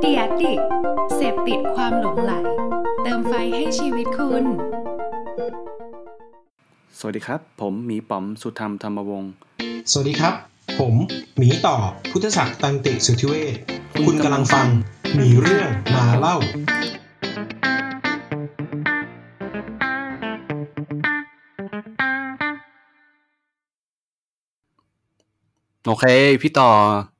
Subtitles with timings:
[0.00, 0.52] เดียดิ
[1.14, 2.32] เสพติดความหลงไหล
[3.02, 4.44] เติมไฟให้ชีวิตคุณ
[6.98, 9.32] สวัสดีครับ ผมหมีป๋อมสุธรรมธรรมวงศ์
[9.90, 10.34] สวัสดีครับ
[10.78, 10.94] ผม
[11.38, 11.76] หมีต่อ
[12.10, 13.54] พุทธศักดิ์ตันติสุทธิเวช
[14.06, 14.68] คุณกำลังฟัง
[15.14, 16.36] หมีเรื่องมาเล่า
[25.86, 26.04] โอเค
[26.42, 27.11] พี่ต่อส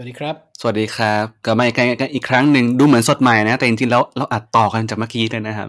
[0.00, 5.68] วัสดีครับ สวัสดีครับกลับมาอีกครั้งอีกครั้งหนึ่งดูเหมือนสดใหม่นะ แต่จริงๆแล้วเราอัดต่อกันจากเมื่อกี้เลยนะครับ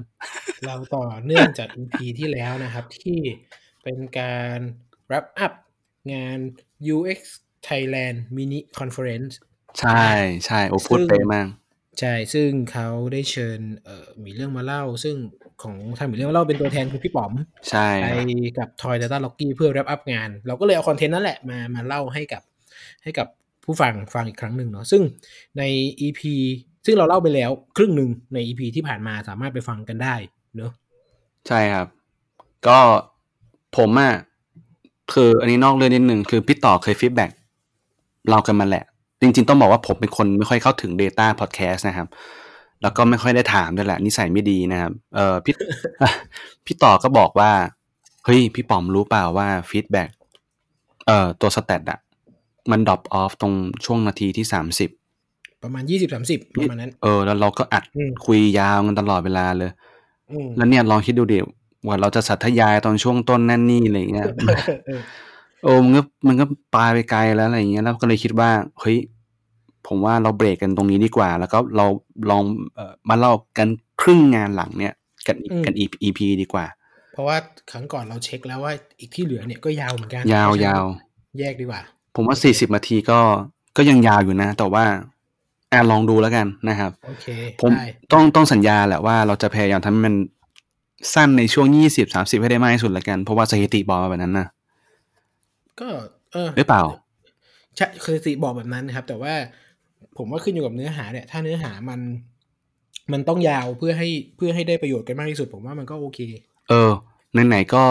[0.66, 3.17] เราต่อเนื่องจาก EP ที่แล้วนะครับ ที่
[3.84, 4.59] เป็นการ
[5.09, 5.53] wrap up
[6.13, 6.38] งาน
[6.95, 7.20] UX
[7.70, 9.34] Thailand Mini Conference
[9.80, 10.05] ใช่
[10.45, 11.48] ใช่โอ้พูดซึ่งเป๊ะมาก
[12.00, 15.16] ใช่ ซึ่งเขาได้เชิญเอ่อมีเรื่องมาเล่า ซึ่ง
[15.61, 17.34] ของทางมีเรื่องมาเล่าเป็นตัวแทนคือพี่ป๋อม
[17.70, 18.08] ใช่ไป
[18.59, 22.44] กับ Toy Data Locky เพื่อ wrap up งาน เราก็เลยเอาคอนเทนต์นั่นแหละมามาเล่าให้กับ
[23.05, 23.27] ให้กับ
[23.63, 25.01] ผู้ฟังฟังอีกครั้งหนึ่งเนาะซึ่ง
[25.57, 25.63] ใน
[26.02, 26.21] EP
[26.85, 30.16] ซึ่งเราเล่าไปแล้วครึ่งหนึ่งใน EP ที่ผ่านมาสามารถไปฟังกันได้
[30.58, 30.72] เนาะ
[31.47, 31.88] ใช่ครับ
[32.67, 32.80] ก็
[33.77, 34.13] ผมอะ่ะ
[35.13, 37.31] คืออันนี้นอกเรื่องนิดหนึ่งคือพี่ต่อเคยฟีดแบ็ก
[38.30, 38.86] เรากันมาแหละ
[39.21, 42.08] จริง ๆ ต้องบอกว่าผมเป็นคนไม่ค่อยเข้าถึง Data Podcast นะครับ
[42.81, 45.55] แล้วก็ไม่ค่อยได้ถามด้วยแหละ นิสัยไม่ดีนะครับเออพี่
[46.66, 47.52] พี่ต่อก็บอกว่า
[48.25, 50.09] เฮ้ย พี่ป๋อมรู้เปล่าว่า feedback
[51.08, 51.99] เอ่อตัว stat อะ
[52.72, 53.54] มัน drop off ตรง
[53.86, 54.90] ช่วงนาทีที่สามสิบ
[55.64, 59.72] ประมาณยี่สิบสามสิบประมาณนั้น เออ แล้วเราก็อัดอืมคุยยาวกันตลอดเวลาเลย
[60.31, 61.39] อืมแล้วเนี่ยลองคิดดูดิ
[61.88, 64.28] ว่าเราจะสาธยายตอนช่วงต้นนั่นนี่อะไรเงี้ย
[64.88, 65.02] เออ
[65.64, 66.45] โอ้มันก็มันก็
[66.76, 68.98] ปลายไปไกลแล้วอะไรเงี้ยแล้วก็เลยคิดว่าเฮ้ย
[69.88, 71.86] ผมว่าเราเบรกกันตรงนี้ดีกว่า แล้วก็เรา
[72.30, 72.44] ลอง
[72.76, 73.67] เอ่อมาเล่ากัน
[74.02, 74.94] ครึ่งงานหลังเนี่ย
[75.28, 76.66] กันอีกกัน EP EP ดีกว่า
[77.14, 77.38] เพราะว่า
[77.72, 80.86] ครั้งก่อนเราเช็คแล้วว่าอีกที่เหลือเนี่ยก็ยาวเหมือนกัน ยาวเพระฉะนั้นยาว
[81.39, 81.82] แยกดีกว่า
[82.16, 83.20] ผมว่าสี่สิบนาทีก็
[83.78, 84.84] ก็ยังยาวอยู่นะ แต่ว่า
[85.72, 87.28] อะลองดูแล้วกันนะครับโอเค
[87.62, 90.16] ผมได้ต้องต้องสัญญาแหละว่าเราจะพยายามทำให้มัน
[91.14, 94.48] สั้นในช่วงยี่สิบสามสิบให้ได้มากที่สุดแล้วกัน เพราะว่าสถิติบอกมาแบบนั้นนะ
[95.80, 95.88] ก็
[96.33, 96.83] เออหรือเปล่า
[97.77, 99.33] ใช่คือสิบอกแบบนั้นนะครับ แต่ว่า
[100.17, 102.00] ผมว่าขึ้นอยู่กับเนื้อหาเนี่ย ถ้าเนื้อหามัน
[103.11, 106.20] มันต้องยาวเพื่อให้เพื่อให้ได้ประโยชน์กันมากที่สุด ผมว่ามันก็โอเค
[106.70, 106.92] เออ
[107.48, 107.86] ไหนๆก็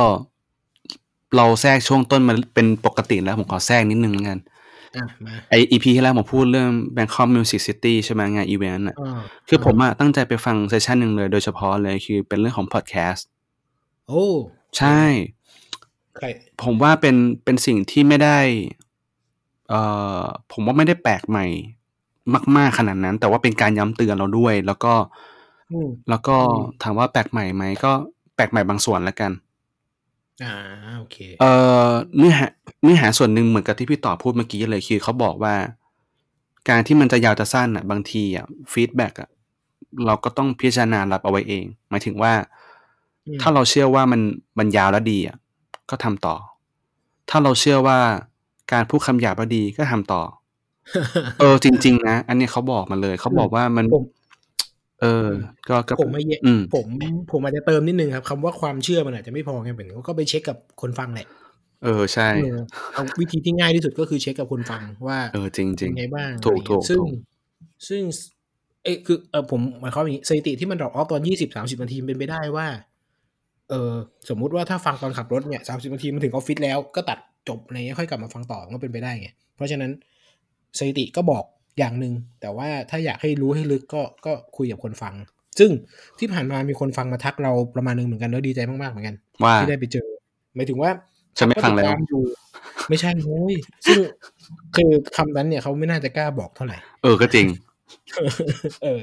[1.37, 4.39] เราแทรกช่วงต้นมันเป็นปกติแล้วผมขอแทรกนิดนึงแล้วกัน
[4.97, 13.27] อะมาไออีพีที่แล้วผมพูดเรื่อง Bangkok Music City ใช่ไหมงานอีเวนต์อะอ่าคือผมอะตั้งใจไปฟังเซสชันหนึ่งเลยโดยเฉพาะเลยคือเป็นเรื่องของพอดแคสต์
[14.09, 14.27] โอ้
[14.79, 15.03] ใช่
[16.17, 16.27] ใคร
[16.63, 18.39] ผมว่าเป็นเป็นสิ่งที่ไม่ได้
[19.69, 19.81] เอ่
[20.21, 21.47] อผมว่าไม่ได้แปลกใหม่
[22.57, 24.95] มาก ๆขนาดนั้น แต่ว่าเป็นการย้ำเตือนเราด้วย แล้วก็
[25.73, 27.93] อืมแล้วก็อืมถามว่าแปลกใหม่ไหมก็
[28.35, 29.33] แปลกใหม่บางส่วนแล้วกัน
[30.43, 30.55] อ่า
[30.99, 31.53] โอเค เอ่
[31.89, 32.47] อ เนื้อหา
[32.83, 35.55] เนื้อหาส่วนหนึ่งเหมือนกับที่พี่ต่อพูดเมื่อกี้เลย คือเขาบอกว่า
[36.69, 39.29] การที่มันจะยาวจะสั้นอะ บางทีอะ feedback อะ
[40.07, 42.33] เราก็ต้องพิจารณารับเอาไว้เอง หมายถึงว่า
[43.27, 44.21] อืมถ้าเราเชื่อว่ามัน
[44.59, 45.37] มันยาวและดีอะ
[45.91, 46.37] ก็ทำต่อ
[47.31, 47.99] ถ้าเราเชื่อว่า
[48.73, 50.23] การพูดคำหยาบและดีก็ทำต่อ
[51.41, 54.05] เออ จริง ๆ นะ อันนี้เขาบอกมาเลย เขาบอกว่ามันผม
[55.03, 55.29] เออ
[55.69, 56.87] ก็ก็ผมไม่แยะอืมผม
[57.33, 61.29] ผมอาจจะเติมนิดนึงครับคำว่าความเชื่อมันอาจจะไม่พอไงเป็นก็ไปเช็คกับคนฟังแหละ
[61.85, 62.57] เออใช่เออ
[62.93, 67.13] เอาวิธีที่ง่ายที่สุดก็คือเช็คกับคนฟังว่าเออจริงจริเป็งนไงบ้างถูกอะไรเงี้ยถูกซึ่งถูก
[67.89, 68.03] ซึ่ง
[68.83, 72.67] เอ้ยคือเออผมหมายความอย่างนี้สถิติที่มันดรอปออฟตอนยี่สิบสามสิบนาทีเป็นไปได้ว่า
[73.71, 73.95] เออ
[74.29, 77.19] สมมุติว่าถ้าฟังตอนขับรถเนี่ยสามสิบนาทีมันถึงออฟฟิศแล้วก็ตัด
[77.49, 79.91] จบอะไรเงี้ยค่อยกลับมาฟังต่อมันก็เป็นไปได้ไงเพราะฉะนั้น
[80.79, 81.45] สถิติก็บอก
[81.79, 85.15] อย่างหนึ่งแต่ว่าถ้าอยากให้รู้ให้ลึกก็ก็คุยกับคนฟัง
[85.59, 85.71] ซึ่ง
[86.19, 90.09] ที่ผ่านมามีคนฟังมาทักเราประมาณหนึงเหมือนกันแล้วดีใจมากๆเหมือนกันว่าที่ได้ไปเจอ
[90.55, 90.91] หมายถึงว่า
[91.39, 92.23] ฉันไม่ฟังแล้วเขาก็ติดตามอยู่
[92.89, 93.55] ไม่ใช่โว้ย
[93.87, 93.99] ซึ่ง
[94.77, 97.47] คือคำนั้นเนี่ยเขาไม่น่าจะกล้าบอกเท่าไหร่ เออก็จริง
[98.83, 99.03] เออ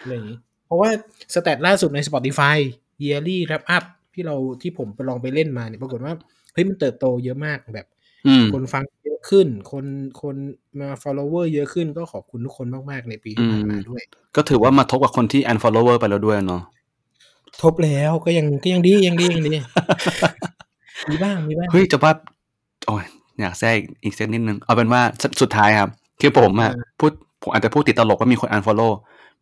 [0.00, 0.90] อะไรอย่างนี้ เพราะว่า
[1.34, 2.56] สแตทล่าสุดใน Spotify
[3.04, 3.84] yearly wrap up
[4.14, 6.14] ที่เราที่ผมไปลองไปเล่นมาเนี่ยปรากฏว่า
[6.52, 7.91] เฮ้ยมันเติบโตเยอะมากแบบอืม
[8.52, 9.84] คนฟังเยอะขึ้น คน
[10.22, 10.36] คน
[10.80, 14.02] มา follower เยอะขึ้นก็ขอบคุณทุกคนมากๆในปีที่ผ่านมาอืมด้วย
[14.36, 16.62] ก็ถือว่ามาทบกับคนที่ unfollower ไปแล้วด้วยเนาะ
[17.62, 19.52] ทบแล้วก็ยังก็ยังดียังดียังดี
[21.10, 22.12] มีบ้างมีบ้างเฮ้ยจะว่า
[22.86, 23.04] โอ้ย
[23.40, 25.90] อยากแทรกอีกสักนิดนึง เอาเป็นว่าสุดสุดท้ายครับ
[26.20, 28.92] คือผมอะเออพูดผมอาจจะพูดติดตลกว่ามีคน unfollow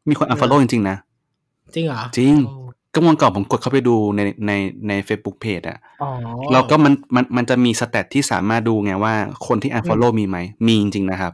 [0.09, 0.97] มีคนเออ unfollow จริงๆนะ
[1.75, 2.55] จริงเหรอ จริงโอ้
[2.95, 4.53] ก็วันก่อนผมกดเข้าไปดูในใน
[4.89, 6.11] ใน Facebook Page อะอ๋อ
[6.53, 9.15] แล้วก็มันมันมันจะมีสเตตที่สามารถดูไงว่า
[9.47, 11.33] คนที่ unfollow มีไหม มีจริงๆนะครับ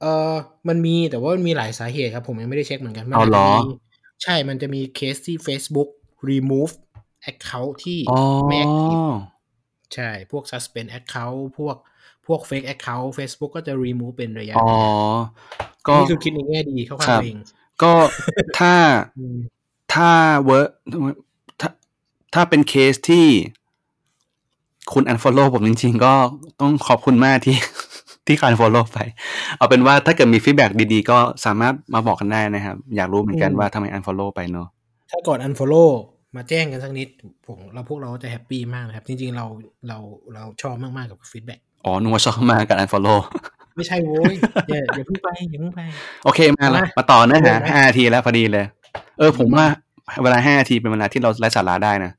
[0.00, 0.34] เออ
[0.68, 3.74] มันมีแต่ว่ามันมีหลายสาเหตุครับ ผมยังไม่ได้เช็คเหมือนกันมัเอาเหรอจจะมี
[4.22, 5.88] ใช่มันจะมีเคสที่ Facebook
[6.30, 6.72] remove
[7.30, 9.04] account ที่อ๋อไม่ active
[9.94, 11.76] ใช่ พวก suspend account พวก
[12.26, 14.70] พวก fake account Facebook ก็จะ remove เป็นระยะอ๋อ
[15.88, 17.38] ก็นี่คือคิดในแง่ดีเข้าข้างครับตัวเอง
[17.82, 17.92] ก็
[18.58, 18.74] ถ้า
[19.18, 19.38] อืม
[19.92, 20.10] ถ้า
[20.44, 20.72] เวิร์
[21.60, 21.68] ถ้า
[22.34, 23.26] ถ้าเป็นเคสที่
[24.92, 26.14] คุณ unfollow ผมจริง ๆ ก็
[26.60, 27.56] ต้องขอบคุณมากที่
[28.26, 28.98] ที่การ unfollow ไป
[29.56, 34.68] เอาเป็นว่าถ้าเกิดมี feedback ดีๆ ก็สามารถมาบอกกันได้นะครับ อยากรู้เหมือนกันว่าทำไม unfollow ไปเนาะ
[35.10, 35.90] ถ้าก่อน unfollow
[36.36, 37.08] มาแจ้งกันสักนิด
[37.46, 39.46] ผมเราพวกเราจะ happy มากนะครับ จริง ๆ เรา
[39.88, 39.98] เรา
[40.34, 41.54] เราชอบมากๆกับ feedback
[41.84, 43.18] อ๋อนึกว่าชอบมากกับ unfollow
[43.76, 44.34] ไม่ใช่โว้ย
[44.68, 45.80] อย่าอย่าเพิ่งไปอย่าเพิ่งไป
[46.24, 48.64] โอเคมาละมามาต่อเนื้อหาเริ่มไหมห้านาทีแล้วพอดีเลย
[49.18, 49.66] เออ ผมว่า
[50.22, 52.12] เวลาห้านาทีเป็นเวลาที่เราไร้สาระได้นะ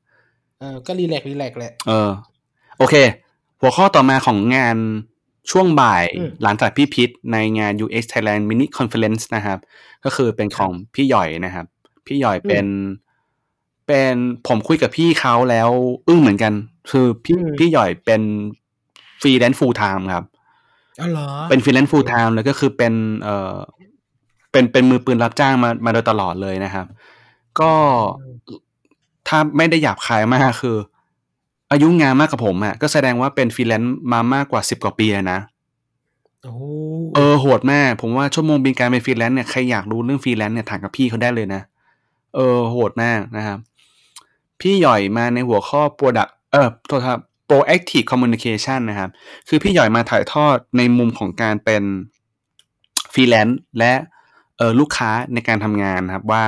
[0.60, 2.10] เออก็ relax relax แหละเออ
[2.78, 2.94] โอเค
[3.60, 4.76] หัวข้อต่อมาของงาน
[5.50, 9.58] ช่วงบ่ายอืมหลังจากพี่พีทในงาน UX Thailand Mini Conference นะครับ
[10.04, 11.66] ก็คือเป็นของพี่หย่อยนะครับ
[12.06, 12.66] พี่หย่อยเป็น
[13.86, 14.14] เป็น
[14.48, 15.68] ผมคุยกับพี่เขาแล้ว
[16.08, 16.52] อึ้งเหมือนกัน
[16.90, 18.22] คือพี่อืมพี่หย่อยเป็น
[19.20, 20.24] ฟรีแลนซ์ full time ครับ
[21.00, 23.56] อ๋อเหรอเป็นฟรีแลนซ์ full time เลยก็คือเป็นเอ่อ
[24.52, 26.86] เป็นเป็นมือปืนรับจ้างมามาโดยตลอดเลยนะครับ
[27.60, 27.72] ก็
[29.28, 30.76] ถ้าไม่ได้หยาบคายมากคือ
[31.70, 35.38] อายุงานมากกว่าผมอะก็แสดงว่าเป็นฟรีแลนซ์มามากกว่าสิบกว่าปีแล้วนะ
[36.44, 36.54] โอ้
[37.14, 41.62] เออโหดมากผมว่าชั่วโมงบินการเป็นฟรีแลนซ์เนี่ยใครอยากรู้เรื่องฟรีแลนซ์เนี่ยถามกับพี่เขาได้เลยนะ
[42.34, 43.58] เออโหดมากนะครับ
[44.60, 49.10] พี่หย่อยมาในหัวข้อ product เออโทษครับ proactive communication นะครับ
[49.48, 51.82] คือพี่หย่อยมาถ่ายทอดในมุมของการเป็น
[53.12, 53.92] ฟรีแลนซ์และ
[54.58, 56.44] เออลูกค้าในการทำงานนะครับว่า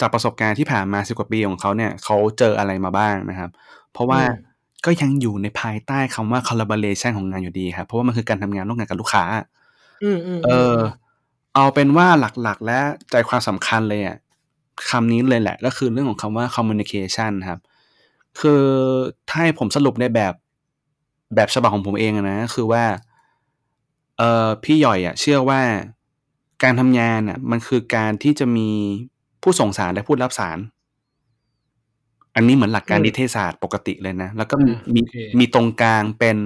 [0.00, 3.50] จากประสบการณ์ที่ผ่านมาสิบกว่าปีของเขาเนี่ยเขาเจออะไรมาบ้างนะครับ
[3.92, 4.20] เพราะว่า
[4.84, 9.24] ก็ยังอยู่ในภายใต้คำว่า collaboration ของงานอยู่ดีครับเพราะว่ามันคือการทำงานร่วมกันกับลูกค้า
[10.02, 10.76] อืมอืมเออ
[11.54, 12.06] เอาเป็นว่า
[12.42, 14.16] หลักๆ และใจความสำคัญเลยอะ
[14.90, 17.60] คำนี้เลยแหละ ก็คือเรื่องของคำว่า communication ครับ
[18.40, 18.62] คือ
[19.28, 20.34] ถ้าให้ผมสรุปในแบบ
[21.34, 22.84] แบบฉบับของผมเองอะนะ คือว่า
[24.18, 25.60] เออพี่หย่อยอะ เชื่อว่า
[26.64, 28.68] การทำงานอะมันคือการที่จะมี
[29.42, 30.58] ผู้ส่งสารและผู้รับสาร
[32.34, 35.00] อันนี้เหมือนหลักการนิเทศศาสตร์ปกติเลยนะ แล้วก็มีมี
[35.38, 36.36] มีตรงกลางเป็น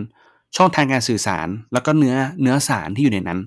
[0.57, 3.41] ช่องทางการสื่อสาร แล้วก็เนื้อเนื้อสารที่อยู่ในนั้น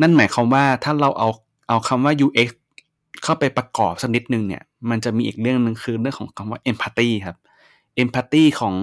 [0.00, 1.28] นั่นหมายความว่าถ้าเราเอา
[1.68, 2.48] เอาคำว่า UX
[3.22, 7.36] เข้าไปประกอบสักนิดนึงเนี่ย มันจะมีอีกเรื่องหนึ่งคือเรื่องของคำว่า empathy ครับ
[8.02, 8.74] empathy ของ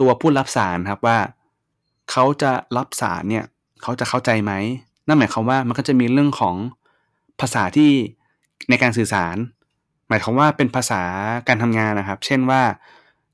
[0.00, 1.18] ตัวผู้รับสารครับว่า
[2.10, 3.44] เขาจะรับสารเนี่ย
[3.82, 4.52] เขาจะเข้าใจไหม
[5.06, 6.56] นั่นหมายความว่ามันก็จะมีเรื่องของ
[7.40, 7.90] ภาษาที่
[8.70, 9.36] ในการสื่อสาร
[10.08, 11.02] หมายความว่าเป็นภาษา
[11.48, 12.62] การทำงานนะครับ เช่นว่า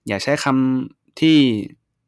[0.09, 1.37] อย่าใช้คำที่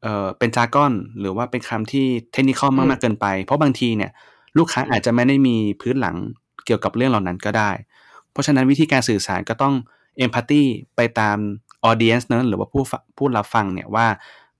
[0.02, 4.10] เอ่อเป็นจาก้อน หรือว่าเป็นคำที่เทคนิคมากๆเกินไป เพราะบางทีเนี่ย
[4.58, 6.16] ลูกค้าอาจจะไม่ได้มีพื้นหลัง
[6.66, 7.70] เกี่ยวกับเรื่องเหล่านั้นก็ได้
[8.32, 9.74] เพราะฉะนั้นวิธีการสื่อสารก็ต้อง
[10.18, 10.62] เอมพัตตี
[10.96, 11.36] ไปตาม
[11.84, 14.06] ออเดียนส์เนอะหรือว่าผู้ฟังผู้รับฟังเนี่ยว่า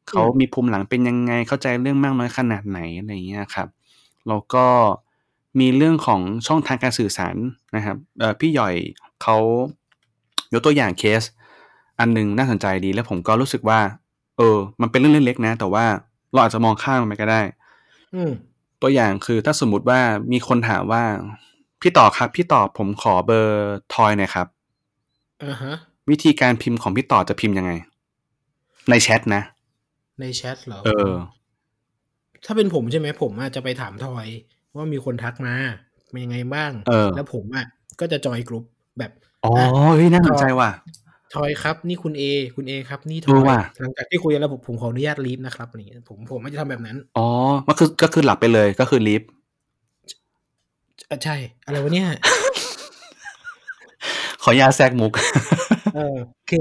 [0.08, 3.68] เขามีภูมิหลังเป็นยังไงเข้าใจเรื่องมากน้อยขนาดไหนอะไรอย่างเงี้ยครับ
[4.30, 4.66] แล้วก็
[5.60, 7.36] มีเรื่องของช่องทางการสื่อสาร
[7.76, 8.74] นะครับเอ่อพี่หย่อย
[9.22, 9.36] เขา
[10.52, 11.22] ยกตัวอย่างเคส
[11.98, 13.80] อันหนึงน่าสนใจดีแล้วผมก็รู้สึกว่า
[14.38, 15.84] เออ มันเป็นเรื่องเล็กๆนะ แต่ว่า
[16.32, 17.40] เราอาจจะมองข้ามมันไปก็ได้
[18.14, 18.32] อืม
[18.82, 20.00] ตัวอย่างคือถ้าสมมุติว่า
[20.32, 21.02] มีคนถามว่า
[21.80, 24.46] พี่ต่อครับ พี่ต่อผมขอเบอร์ทอยหน่อยครับ
[25.44, 25.74] อ่าฮะ
[26.10, 27.72] วิธีการพิมพ์ของพี่ต่อจะพิมพ์ยังไง
[28.90, 29.42] ในแชทนะ
[30.20, 31.10] ในแชทเหรอเออ
[32.46, 34.28] ถ้าเป็นผมใช่ไหม ผมอาจจะไปถามทอย
[34.74, 35.54] ว่ามีคนทักมา
[36.10, 37.66] เป็นยังไงบ้าง เออ แล้วผมอะ
[38.00, 38.64] ก็จะจอยกลุ่ม
[38.98, 39.10] แบบ
[39.44, 39.52] อ๋อ
[39.96, 40.70] เฮ้ยน่าสนใจว่ะ
[41.34, 42.22] ทอยครับ นี่คุณเอ
[42.56, 47.28] คุณเอครับ นี่ทเอออยว่ะหลังจากที่คุยกันแล้วผมผมขออนุญาตลีฟนะครับอะไรเงี้ยผมผมไม่จะทำแบบนั้น อ๋อ
[47.68, 49.22] ก็คือก็คือหลับไปเลยก็คือลิฟ
[51.10, 52.08] อะใช่ อะไรวะเนี่ย
[54.42, 55.12] ขออนุญาตแทรกมุก
[55.96, 56.52] เออโอเค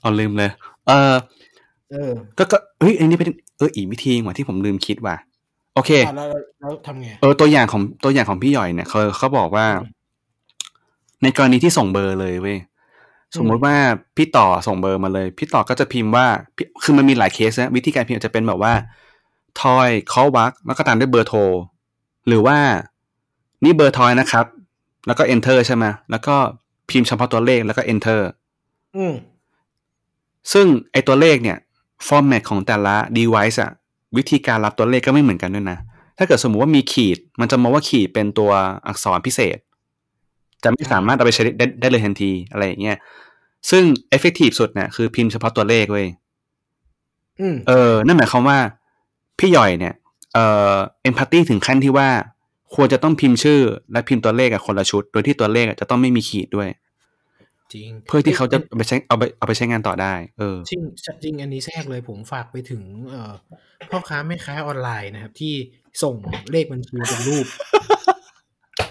[0.00, 0.50] เอาลืมเลย
[0.86, 1.14] เออ
[1.90, 3.30] เออ ก็ก็เฮ้ยอันนี้เป็น
[3.60, 5.16] เอออีกวิธีหนึ่งว่ะที่ผมลืมคิดว่ะ
[5.74, 9.66] โอเคอะแล้วแล้วแล้วทำไงเออตัวอย่างของตัวอย่างของพี่หย่อยเนี่ยเขาเขาบอกว่า
[11.22, 12.58] ในกรณีที่ส่งเบอร์เลยเว้ย
[13.36, 13.74] สมมติว่า
[14.16, 16.26] พี่ต่อส่งเบอร์มาเลย พี่ต่อก็จะพิมพ์ว่า
[16.56, 18.72] พี่คือมันมีหลายเคสนะวิธีการพิมพ์อาจจะเป็นแบบว่า
[19.62, 21.40] ทอย call back แล้วก็ตามด้วยเบอร์โทร
[22.28, 22.58] หรือว่า
[23.64, 24.46] นี่เบอร์ทอยนะครับ
[25.06, 26.34] แล้วก็ enter ใช่ไหมแล้วก็
[26.90, 28.20] พิมพ์เฉพาะตัวเลขแล้วก็ enter
[28.96, 29.14] อืม
[30.52, 31.58] ซึ่งไอตัวเลขเนี่ย
[32.06, 33.72] format ของแต่ละ device อะ
[34.16, 35.78] วิธีการรับตัวเลขก็ไม่เหมือนกันด้วยนะ
[36.18, 38.50] ถ้าเกิดสมมุติว่ามีขีด มันจะมองว่าขีดเป็นตัว
[38.86, 39.58] อักษรพิเศษ
[40.64, 42.96] จะไม่สามารถเอาไปใช้ได้ได้ได้เลยทันทีอะไรอย่างเงี้ย
[43.70, 43.82] ซึ่ง
[44.16, 46.06] effective สุดเนี่ยคือพิมพ์เฉพาะตัวเลขเว้ย
[47.40, 48.58] อืมเออ นั่นหมายความว่า
[49.38, 49.94] พี่หย่อยเนี่ย
[50.34, 50.74] เอ่อ
[51.08, 52.08] empathy ถึงขั้นที่ว่า
[52.74, 53.60] ควรจะต้องพิมพ์ชื่อ
[53.92, 56.68] และพิมพ์ตัวเลขกับคนละชุด โดยที่ตัวเลขอะจะต้องไม่มีขีดด้วย
[57.74, 60.80] จริง เพื่อที่เขาจะเอาไปใช้เอาไปเอาไปใช้งานต่อได้ เออจริง
[61.24, 63.32] จริงอันนี้แทรกเลยผมฝากไปถึง เอ่อ
[63.90, 65.54] พ่อค้าแม่ค้าออนไลน์นะครับ ที่
[66.02, 66.14] ส่ง
[66.50, 67.46] เลขบัญชีเป็นรูป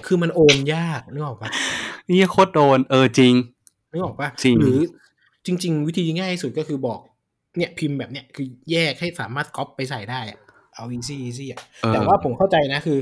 [0.06, 1.50] คือมันโอนยากนึกออกปะ
[2.10, 3.34] นี่โคตรโดนเออจริง
[3.92, 4.80] นึกออกปะจริงหรือ
[5.46, 7.00] จริง ๆ วิธีง่ายที่สุดก็คือบอก
[7.58, 10.40] เนี่ยพิมพ์แบบเนี้ยคือแยกให้สามารถก๊อปไปใส่ได้อะ
[10.76, 13.00] เอา easy easy อะเออแต่ว่าผมเข้าใจนะคือ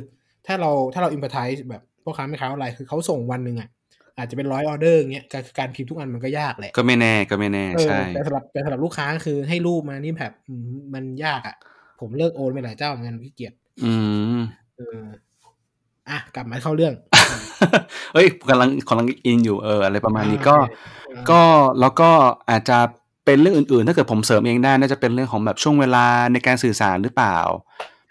[0.47, 3.69] ถ้าเราถ้าเรา empathize แบบพ่อค้าแม่ค้าออนไลน์คือเขาส่งวันหนึ่งอะ
[4.17, 10.61] อาจจะเป็นร้อยออเดอร์อย่างเงี้ยการการพิมพ์ทุกอันมันก็ยากแหละ ก็ไม่แน่ก็ไม่แน่เออใช่แต่สำหรับแต่สำหรับลูกค้าคือให้รูปมานี่แบบอืม
[10.93, 11.55] มันยากอะ
[11.99, 13.53] ผมเลิกโอนไปหลายเจ้าเหมือนกันขี้เกียจ
[13.85, 13.93] อื
[14.37, 14.39] ม
[14.77, 15.01] เออ
[16.09, 16.93] อะกลับมาเข้าเรื่อง
[18.13, 20.57] เฮ้ยกำลังกำลังอินอยู่เอออะไรประมาณนี้ก็
[21.15, 21.41] อ่าก็
[21.79, 22.09] แล้วก็
[22.49, 22.77] อาจจะ
[23.25, 27.37] เป็นเรื่องอื่นๆ ถ้าเกิดผมเสริมเองได้น่าจะเป็นเรื่องของแบบช่วงเวลาในการสื่อสารหรือเปล่า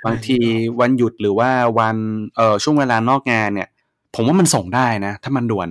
[0.07, 0.39] บางที
[0.81, 1.97] วันหยุดหรือว่าวัน
[2.37, 3.69] เอ่อช่วงเวลานอกงานเนี่ย
[4.15, 5.69] ผมว่ามันส่งได้นะ ถ้ามันด่วน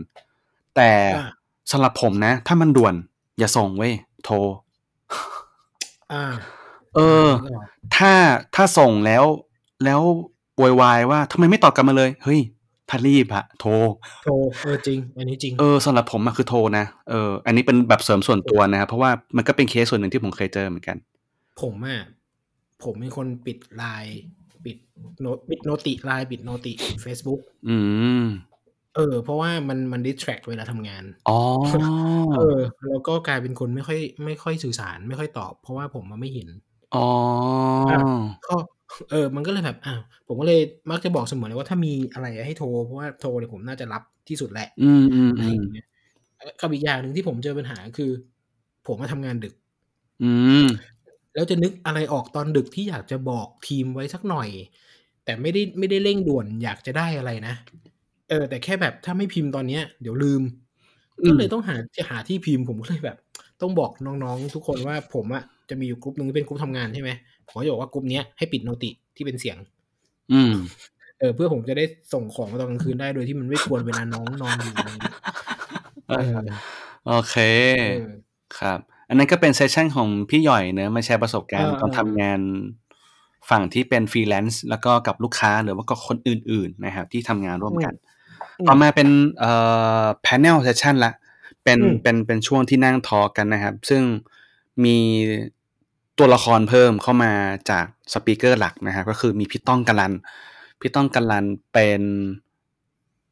[0.76, 1.28] แต่อ่า
[1.72, 2.96] สำหรับผมนะ ถ้ามันด่วน
[3.40, 3.94] อย่าส่งเว้ย
[4.26, 4.36] โทร
[6.14, 6.24] อ่า
[6.96, 7.28] เออ
[7.96, 8.12] ถ้า
[8.56, 9.24] ถ้าส่งแล้ว
[9.86, 10.02] แล้ว
[10.58, 12.40] โวยวายว่าทำไมไม่ตอบกลับมาเลย เฮ้ย
[12.90, 13.70] ถ้ารีบอะโทร
[14.24, 20.98] โทรเออจริง อันนี้จริงเออสำหรับผมอะคือโทรนะเอออันนี้เป็นแบบเสริมส่วนตัวนะครับเพราะว่ามันก็เป็นเคสส่วนหนึ่งที่ผมเคยเจอเหมือนกัน
[21.62, 22.00] ผมอะ
[22.84, 24.20] ผมเป็นคนปิดไลน์
[24.66, 24.78] ปิด
[25.22, 27.78] โนปิดโนติไลน์ปิดโนติ Facebook อื
[28.22, 28.24] ม
[28.96, 31.34] เออ เพราะว่ามัน มันดิสแทรกเวลาทำงาน อ๋อ
[32.36, 32.60] เออ
[32.90, 36.50] แล้วก็กลายเป็นคนไม่ค่อย ไม่ค่อยสื่อสาร ไม่ค่อยตอบ เพราะว่าผมมันไม่เห็น
[36.94, 37.06] อ๋อ
[38.46, 38.56] ก็
[39.12, 39.94] เออ มันก็เลยแบบอ่า
[40.28, 40.60] ผมก็เลย
[40.92, 45.86] มักจะบอกเสมอเลยว่า ถ้ามีอะไรให้โทร เพราะว่าโทรเนี่ยผมน่าจะรับที่สุดแหละ อืมอืมอะไรอือมย่างเงี้ย
[46.62, 48.12] กับอีกอย่างหนึ่งที่ผมเจอปัญหา คือ
[48.88, 49.54] ผมมาทำงานดึก
[50.22, 50.32] อื
[50.64, 50.66] ม
[51.34, 54.50] แล้วจะนึกอะไรออกตอนดึกที่อยากจะบอกทีมไว้สักหน่อย
[55.24, 57.54] แต่ไม่ได้ ไม่ได้เร่งด่วนอยากจะได้อะไรนะ
[58.30, 60.42] เออ แต่แค่แบบถ้าไม่พิมพ์ตอนเนี้ยเดี๋ยวลืม
[61.22, 63.18] อืม ก็เลยต้องหาจะหาที่พิมพ์ผมก็เลยแบบ
[63.62, 67.12] ต้องบอกน้องๆทุกคนว่าผมอะจะมีอยู่กลุ่มหนึ่งที่เป็นกลุ่มทำงานใช่ไหม
[67.48, 69.58] ผมก็จะบอกว่ากลุ่มเนี้ยให้ปิดโนติที่เป็นเสียง
[70.34, 70.54] อืม
[71.20, 75.18] เออ เพื่อผมจะได้ส่งของมาตอนกลางคืนได้โดยที่มันไม่ควรเวลาน้องนอนอยู่อะไรอย่างเงี้ย
[76.10, 76.36] เออ
[77.08, 77.36] โอเค
[77.80, 78.12] เออ
[78.60, 78.80] ครับ
[79.10, 82.40] อันนั้นก็เป็นเซสชั่นของพี่หย่อยเนอะมาแชร์ประสบการณ์เออตอนทำงาน
[83.50, 87.94] ฝั่งที่เป็นฟรีแลนซ์แล้วก็กับลูกค้าหรือว่าก็คนอื่น ๆ นะครับ ที่ทำงานร่วมกัน
[88.68, 89.10] ต่อมาเป็น
[89.40, 89.52] เอ่
[90.04, 91.14] อ panel session ละ
[91.64, 94.04] เป็นอืมเป็นเป็นช่วงที่นั่ง talk กันนะครับ ซึ่ง
[94.86, 94.98] มี
[96.18, 97.32] ตัวละครเพิ่มเข้ามา
[97.70, 100.14] จาก speaker หลักนะครับก็คือมีพี่ต้องกันลัน
[100.80, 102.02] พี่ต้องกันลันเป็น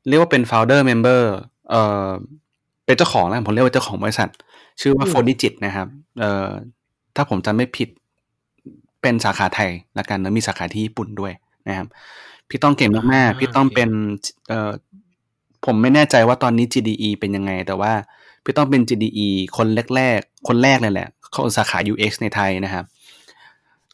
[0.07, 1.21] เรียกว่าเป็น founder member
[1.69, 2.09] เอ่อ
[2.85, 4.29] เป็นเจ้าของแล้วผมเรียกว่าเจ้าของบริษัท
[4.81, 5.87] ชื่อว่าอืม Fourdigit นะครับ
[6.19, 6.49] เอ่อ
[7.15, 7.89] ถ้าผมจำไม่ผิด
[9.01, 11.33] เป็นสาขาไทยละกันแล้วมีสาขาที่ญี่ปุ่นด้วย
[11.67, 11.87] นะครับ
[12.49, 13.89] พี่ต้องเก่งมากๆพี่ต้องเป็น
[14.49, 14.71] เอ่อ
[15.65, 17.93] ผมไม่แน่ใจว่าตอนนี้ GDE เป็นยังไง แต่ว่า
[18.43, 19.27] พี่ต้องเป็น GDE
[19.57, 22.85] คนแรกๆ คนแรกเลยแหละเข้าสาขา UX ในไทยนะครับ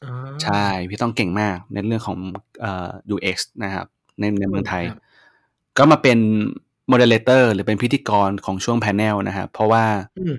[0.03, 2.17] อ่าใช่ พี่ต้องเก่งมากในเรื่องของ
[2.61, 3.85] เอ่อ UX นะครับ
[4.19, 4.99] ในในเมืองไทยครับ
[5.77, 6.19] ก็มาเป็น
[6.87, 9.85] moderator หรือเป็นพิธีกรของช่วง panel นะครับเพราะว่า
[10.19, 10.35] อืม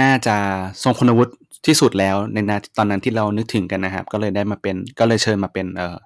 [0.00, 0.36] น่าจะ
[0.82, 1.34] ทรงคุณวุฒิ
[1.66, 5.96] ที่สุดแล้วในนาตอนนั้นที่เรานึกถึงกันนะครับ ก็เลยได้มาเป็นก็เลยเชิญมาเป็นเอ่อ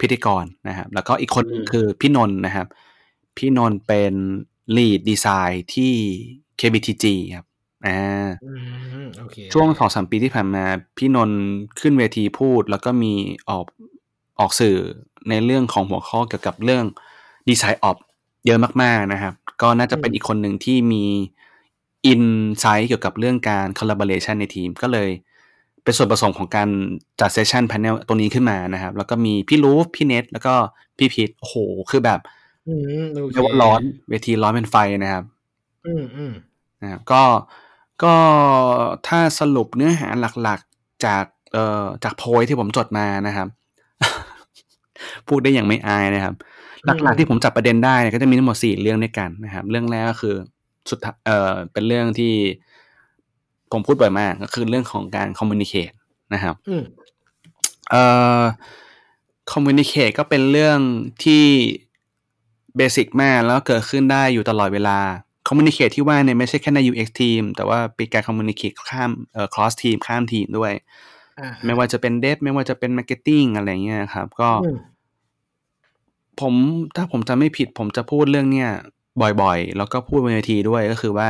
[0.00, 2.66] พิธีกรนะครับ แล้วก็อีกคนหนึ่งอืมคือพี่นนท์นะครับ
[3.36, 4.14] พี่นนท์เป็น
[4.76, 5.94] lead design ที่
[6.60, 7.46] KBTG ครับ
[7.86, 8.00] อ่า
[8.44, 8.52] อื
[9.04, 10.64] มโอเคช่วงสองสามปีที่ผ่านมา
[10.98, 11.40] พี่นนท์
[11.80, 13.12] ขึ้นเวทีพูด แล้วก็มี
[13.50, 13.66] ออก
[14.40, 14.76] ออกสื่อ
[15.28, 16.84] ในเรื่องของหัวข้อเกี่ยวกับเรื่อง
[17.48, 17.96] DesignOps
[18.46, 21.04] เยอะมากๆนะครับ ก็น่าจะเป็นอีกคนหนึ่งที่มี
[22.06, 25.08] insight เกี่ยวกับเรื่องการ collaboration ในทีม ก็เลย
[25.82, 26.68] เป็นส่วนผสมของการ
[27.20, 30.54] จัดเซสชัน p พ n e l ตัวนี้ขึ้นมานะครับ แล้วก็มีพี่ลูฟพี่เน็ตแล้วก็
[30.98, 31.56] พี่พีทโอ้โห
[31.90, 35.24] คือแบบอืมโอ เคเรียกว่าร้อนเวทีร้อนเป็นไฟนะครับ
[35.86, 36.32] อืมอืม
[36.82, 37.22] นะครับก็
[38.04, 38.14] ก็
[39.08, 40.08] ถ้าสรุปเนื้อหา
[40.42, 43.48] หลักๆจากเอ่อจากโพยที่ผมจดมานะครับ
[45.28, 46.34] พูดได้อย่างไม่อายนะครับ
[47.02, 50.34] หลักๆที่ผมจับประเด็นได้เนี่ยก็จะมีทั้งหมดสี่เรื่องด้วยกันนะครับ เรื่องแรกก็คือ
[50.90, 52.34] สุดท้ายเอ่อเป็นเรื่องที่
[53.72, 55.92] ผมพูดบ่อยมากก็คือเรื่องของการคอมมูนิเค e
[56.34, 56.84] นะครับอืม
[57.90, 58.02] เอ่
[58.40, 58.42] อ
[59.52, 60.78] คอมมูนิเค e ก็เป็นเรื่อง
[61.24, 61.44] ที่
[62.76, 64.98] basic มากแล้วก็เกิดขึ้นได้อยู่ตลอดเวลา
[65.48, 70.72] communicate ที่ว่าเนี่ยไม่ใช่แค่ใน UX team แต่ว่าเป็นการคอมมูนิเค e ข้ามเอ่อ cross team ข้ามทีมด้วย
[71.38, 74.78] อ่าไม่ว่าจะเป็น dev ไม่ว่าจะเป็น marketing อะไรเงี้ยครับ ก็อืม
[76.40, 76.54] ผม
[76.96, 78.70] ถ้าผมจำไม่ผิด ผมจะพูดเรื่องเนี้ย
[79.42, 81.28] บ่อยๆ แล้วก็พูดบนเวทีด้วยก็คือว่า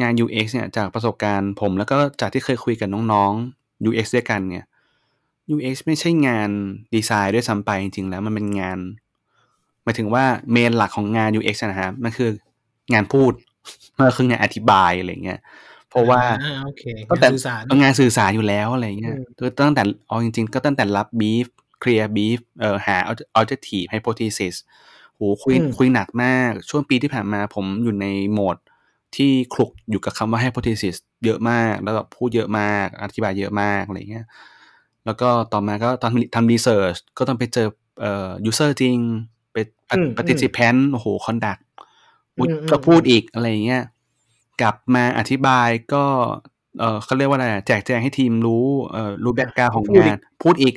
[0.00, 4.64] งาน UX เนี่ยจากประสบการณ์ผมแล้วก็จากที่เคยคุยกับน้องๆ UX ด้วยกันเนี่ย
[5.54, 6.50] UX ไม่ใช่งาน
[6.94, 8.78] ดีไซน์ด้วยซ้ำไปจริงๆแล้วมันเป็นงาน
[9.84, 12.30] หมายถึงว่า main หลักของงาน UX นะครับมันคือ
[12.92, 13.32] งานพูด
[13.96, 15.40] มันคืองานอธิบายอะไรเงี้ย
[15.90, 21.46] เพราะว่าอ่าโอเคตั้งแต่งานสื่อสารงานสื่อสารอยู่แล้วอะไรเงี้ยอืมคือตั้งแต่เอาจริง ๆ ก็ตั้งแต่รับบีฟ
[21.82, 22.96] clear brief เอ่อหา
[23.40, 24.54] objective hypothesis
[25.14, 28.56] โหคุยอืมคุยหนักมาก ช่วงปีที่ผ่านมาผมอยู่ในโหมด
[29.16, 34.26] ที่คลุกอยู่กับคำว่า hypothesis เยอะมาก แล้วแบบพูดเยอะมาก อธิบายเยอะมากอะไรเงี้ย
[35.06, 37.68] แล้วก็ต่อมาก็ตอนทำ research ก็ต้องไปเจอ
[38.00, 38.98] เอ่อ user จริง
[39.92, 41.60] ไปอืม participant โอ้โห conduct
[42.38, 43.82] อุ๊ยอืมอืมก็พูดอีกอะไรเงี้ย
[44.60, 46.04] กลับมาอธิบายก็
[46.78, 50.74] เออเขาเรียกว่าอะไรอะแจกแจงให้ทีมรู้เอ่อรู้ background ของงานพูดอีก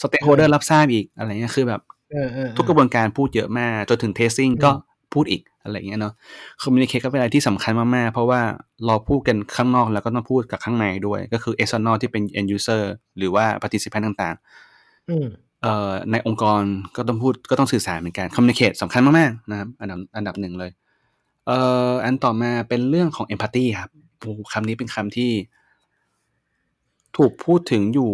[0.00, 1.80] stakeholder รับทราบอีกอะไรเงี้ยคือแบบ
[2.12, 4.70] เออเออเออทุกกระบวนการพูดเยอะมาก จนถึง testing อืมก็
[5.14, 6.14] พูดอีกอะไรเงี้ยเนาะ
[6.62, 8.40] communicate ก็เป็นอะไรที่สำคัญมาก ๆ เพราะว่า
[8.86, 12.82] เราพูดกันข้างนอกแล้วก็ต้องพูดกับข้างในด้วย ก็คือ external ที่เป็น end user
[13.18, 15.51] หรือว่า participant ต่างๆอืมเอ่อ
[16.12, 16.62] ในองค์กร
[16.96, 20.70] ก็ต้องพูดก็ต้องสื่อสารเหมือนกัน communicate สำคัญมากๆนะครับอันดับอันดับหนึ่งเลย
[21.46, 21.58] เอ่
[21.90, 23.90] ออันต่อมาเป็นเรื่องของ empathy ครับ
[24.20, 25.30] โอ้โหคำนี้เป็นคำที่
[27.16, 28.10] ถูกพูดถึงอยู่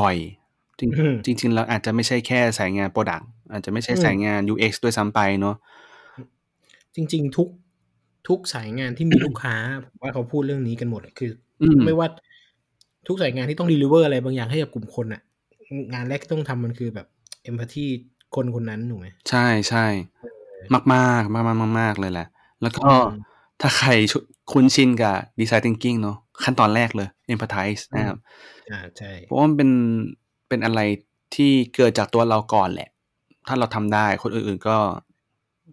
[0.00, 5.56] บ่อยๆ จริงอืมจริงๆแล้วอาจจะไม่ใช่แค่สายงาน product อาจจะไม่ใช่อืมสายงาน UX ด้วยซ้ำไปเนาะ
[6.94, 7.48] จริง ๆ ทุก
[8.28, 11.30] ทุกสายงานที่มีลูกค้าผมว่าเขาพูดเรื่องนี้กันหมดอะคือ
[11.62, 12.06] อืมไม่ว่า
[13.06, 15.22] ทุกสายงานที่ต้อง deliver อะไรบางอย่างให้กับกลุ่มคนอะ
[15.92, 17.06] งานแรกที่ต้องทำมันคือแบบ
[17.50, 17.86] empathy
[18.34, 19.86] คนคนนั้นถูกไหมใช่ใช่
[20.74, 22.28] มากมากมากมากมากมากๆเลยแหละ
[22.62, 23.08] แล้วก็อืม
[23.60, 24.18] ถ้าใครชุ
[24.52, 28.18] คุ้นชินกับ design thinking เนาะขั้นตอนแรกเลย empathize นะครับ
[28.72, 29.70] อ่าใช่เพราะว่ามันเป็น
[30.48, 30.80] เป็นอะไร
[31.34, 32.88] ที่เกิดจากตัวเราก่อนแหละ
[33.48, 34.76] ถ้าเราทำได้คนอื่นๆก็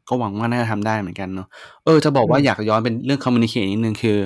[0.09, 1.47] ก็หวังว่าน่าจะทำได้เหมือนกันเนาะ
[1.85, 4.17] เออจะบอกว่าอยากย้อนเป็นเรื่อง communicate นิดนึงคือ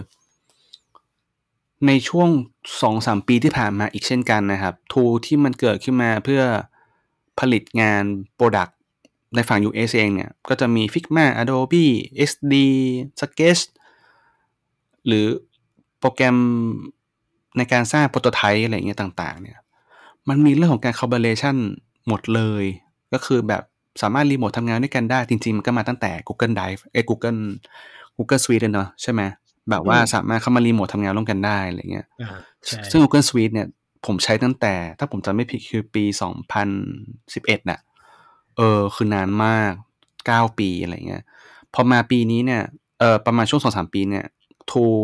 [1.87, 2.29] ในช่วง
[2.81, 6.41] สองสามปีที่ผ่านมาอีกเช่นกันนะครับทูที่มันเกิดขึ้นมาเพื่อ
[7.39, 8.03] ผลิตงาน
[8.37, 8.71] Product
[9.35, 11.85] ในฝั่ง US เองเนี่ย ก็จะมี Figma Adobe
[12.29, 12.53] SD
[13.19, 13.61] Sketch
[15.07, 15.25] หรือ
[15.99, 16.37] โปรแกรม
[17.57, 19.57] ในการสร้างโปรโตไทป์อะไรอย่างเงี้ยต่าง ๆ เนี่ย
[20.29, 21.57] มันมีเรื่องของการ collaboration
[22.07, 22.63] หมดเลย
[23.13, 23.63] ก็คือแบบ
[24.01, 27.39] สามารถรีโมททำงานด้วยกันได้ จริง ๆ มันก็มาตั้งแต่ Google Drive เอ้ Google
[28.17, 29.21] Google Suite เลยเนาะใช่ไหม
[29.69, 33.67] แบบว่าสามารถเข้ามารีโมททำงานร่วมกันได้อะไรเงี้ยอ่าใช่ซึ่ง Google Suite เนี่ย
[34.05, 36.03] ผมใช้ตั้งแต่ ถ้าผมจำไม่ผิดคือปี
[36.67, 37.79] 2011น่ะ
[38.57, 39.71] เออ คือนานมาก
[40.17, 41.23] 9ปีอะไรเงี้ย
[41.73, 42.63] พอมาปีนี้เนี่ย
[42.99, 44.25] เออประมาณช่วง2-3ปีเนี่ย
[44.71, 44.99] Tool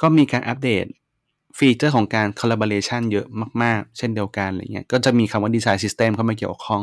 [0.00, 0.86] ก็มีการอัปเดต
[1.58, 3.26] ฟีเจอร์ของการ collaboration เยอะ
[3.62, 6.82] มาก ๆ เช่นเดียวกันอะไรเงี้ย ก็จะมีคำว่า design system เข้ามาเกี่ยวข้อง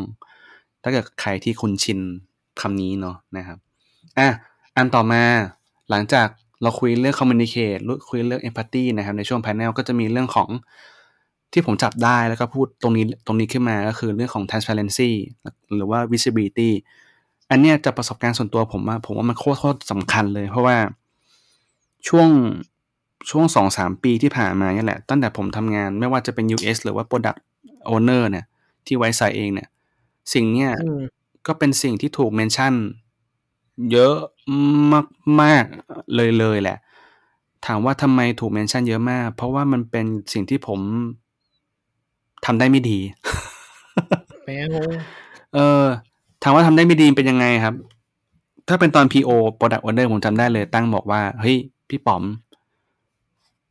[0.83, 1.99] ถ้าเกิดใครที่คุ้นชิน
[2.61, 3.57] คำนี้เนาะนะครับ
[4.17, 4.27] อะ
[4.75, 5.23] อันต่อมา
[5.89, 6.27] หลังจาก
[6.61, 10.49] เราคุยเรื่อง communicate คุยเรื่อง empathy นะครับในช่วง panel ก็จะมีเรื่องของ
[11.53, 15.09] ที่ผมจับได้แล้วก็พูดตรงนี้ตรงนี้ขึ้นมาก็คือเรื่องของ transparency
[15.75, 16.69] หรือว่า visibility
[17.51, 20.77] อันเนี้ยจากประสบการณ์ส่วนตัวผมว่าผมว่ามันโคตรโคตรสำคัญเลย เพราะว่า
[22.07, 22.29] ช่วง
[23.29, 27.39] ช่วงสองสามปีที่ผ่านมาเนี่ยแหละ ตั้งแต่ผมทำงานไม่ว่าจะเป็น US หรือว่า product
[27.93, 28.45] owner เนี่ย
[28.85, 29.67] ที่ไว้ใส่เองเนี่ย
[30.33, 31.01] สิ่งเนี้ยอืม
[31.47, 32.73] ก็เป็นสิ่งที่ถูกเมนชั่น
[33.91, 34.15] เยอะ
[35.41, 36.77] มากๆเลยเลยแหละ
[37.65, 40.79] ถามว่าทำไมถูกเมนชั่นเยอะมาก เพราะว่ามันเป็นสิ่งที่ผม
[42.45, 42.99] ทำได้ไม่ดี
[44.45, 44.91] แปลงง
[45.55, 45.83] เออ
[46.43, 47.75] ถามว่าทำได้ไม่ดีเป็นยังไงครับ
[48.67, 51.57] ถ้าเป็นตอน PO Product Owner ผมจำได้เลยตั้งบอกว่า เฮ้ย
[51.89, 52.23] พี่ป๋อม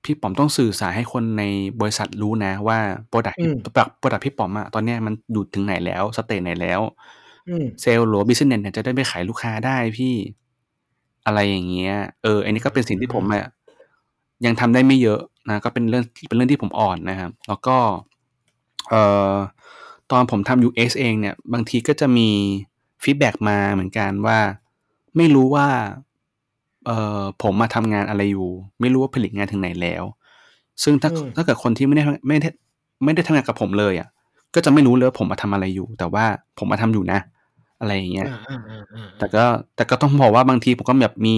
[0.04, 1.44] พี่ป๋อมต้องสื่อสารให้คนใน
[1.80, 2.78] บริษัทรู้นะ ว่า
[3.10, 7.27] Product อืม Product Product พี่ป๋อมอะตอนเนี้ยมันอยู่ถึงไหนแล้ว stage ไหนแล้วอืม
[7.82, 10.14] เซลล์หรือ business เนี่ยจะได้ไปขายลูกค้าได้พี่
[11.26, 13.46] อะไรอย่างเงี้ย เออ อันนี้ก็เป็นสิ่งที่ผมอะ
[14.44, 17.76] ยังทำได้ไม่เยอะนะ ก็เป็นเรื่องเป็นเรื่องที่ผมอ่อนนะครับ แล้วก็
[18.90, 19.34] เอ่อ
[20.11, 22.28] ตอนผมทำ UX เองเนี่ย บางทีก็จะมี
[23.02, 24.38] ฟีดแบ็กมาเหมือนกันว่า
[25.16, 25.66] ไม่รู้ว่า
[26.87, 30.04] เอ่อผมมาทำงานอะไรอยู่ ไม่รู้ว่าผลิตงานถึงไหนแล้ว
[30.82, 32.48] ซึ่งถ้าอืมถ้าเกิดคนที่ไม่ได้ไม่ได้
[33.04, 34.08] ไม่ได้ทำงานกับผมเลยอะ
[34.54, 36.24] ก็จะไม่รู้เลยว่าผมมาทำอะไรอยู่ แต่ว่า
[36.58, 37.20] ผมมาทำอยู่นะ
[37.80, 39.44] อะไรอย่างเงี้ยอ่าอ่าอ่าอ่าแต่ก็
[39.76, 41.34] แต่ก็ต้องบอกว่าบางทีผมก็แบบมี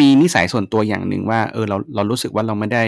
[0.00, 2.84] มีนิสัยส่วนตัวอย่างหนึ่งว่า เออเราเรารู้สึกว่าเราไม่ได้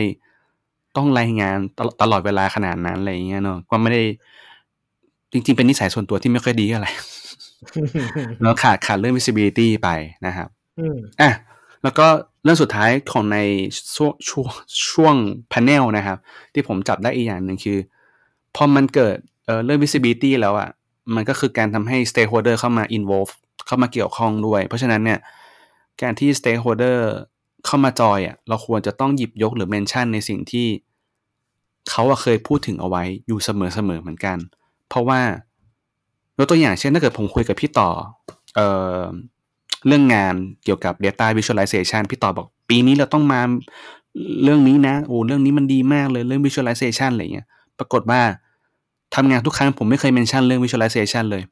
[0.97, 4.03] ต้องรายงานตลอดตลอดเวลาขนาดนั้นอะไรอย่างเงี้ยเนอะก็ไม่ได้
[5.33, 6.87] จริง ๆ เป็นนิสัยส่วนตัวที่ไม่ค่อยดีอะไร
[8.43, 9.89] แล้วขาดขาดเรื่อง visibility ไป
[10.27, 10.49] นะครับ
[10.79, 11.31] อืมอะ
[11.83, 12.07] แล้วก็
[12.45, 13.39] เรื่องสุดท้ายของใน
[13.97, 14.49] ช่วงช่วง
[14.91, 15.15] ช่วง
[15.53, 16.19] panel นะครับ
[16.55, 17.79] ที่ผมจับได้อีกอย่างหนึ่งคือ
[18.55, 20.71] พอมันเกิดเอ่อเรื่อง visibility แล้วอะ
[21.15, 23.33] มันก็คือการทำให้ stakeholder เข้ามา involve
[23.67, 25.19] เข้ามาเกี่ยวข้องด้วย เพราะฉะนั้นเนี่ย
[26.03, 26.99] การที่ stakeholder
[27.67, 30.67] เข้ามาจอยอะเราควรจะต้องหยิบยกหรือ mention ในสิ่งที่
[31.91, 33.51] เขาเคยพูดถึงเอาไว้อยู่เส
[33.89, 34.39] มอๆเหมือนกัน
[34.89, 35.21] เพราะว่า
[36.39, 37.91] ยกตัวอย่างเช่นถ้าเกิดผมคุยกับพี่ต่อ
[38.55, 39.01] เอ่อ
[39.87, 43.41] เรื่องงานเกี่ยวกับ Data Visualization พี่ต่อบอกปีนี้เราต้องมา
[44.43, 47.47] เรื่องนี้นะโอ้เรื่องนี้มันดีมากเลยเรื่อง Visualization อะไรเงี้ย
[47.79, 48.21] ปรากฏว่า
[49.15, 51.43] ทำงานทุกครั้งผมไม่เคยเมนชั่นเรื่อง visualization เลย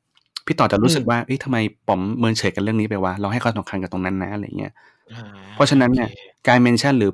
[0.47, 1.57] พี่ต่อจะรู้สึกว่าเอ้ยทำไม
[1.89, 4.73] ผมเมินเฉยกันเรื่องนี้ไปวะเราให้ความสำคัญกับตรงนั้นนะอะไรเงี้ย
[5.13, 5.21] อ่
[5.55, 7.11] เพราะฉะนั้นเนี่ยโอคการเมนชั่นหรือ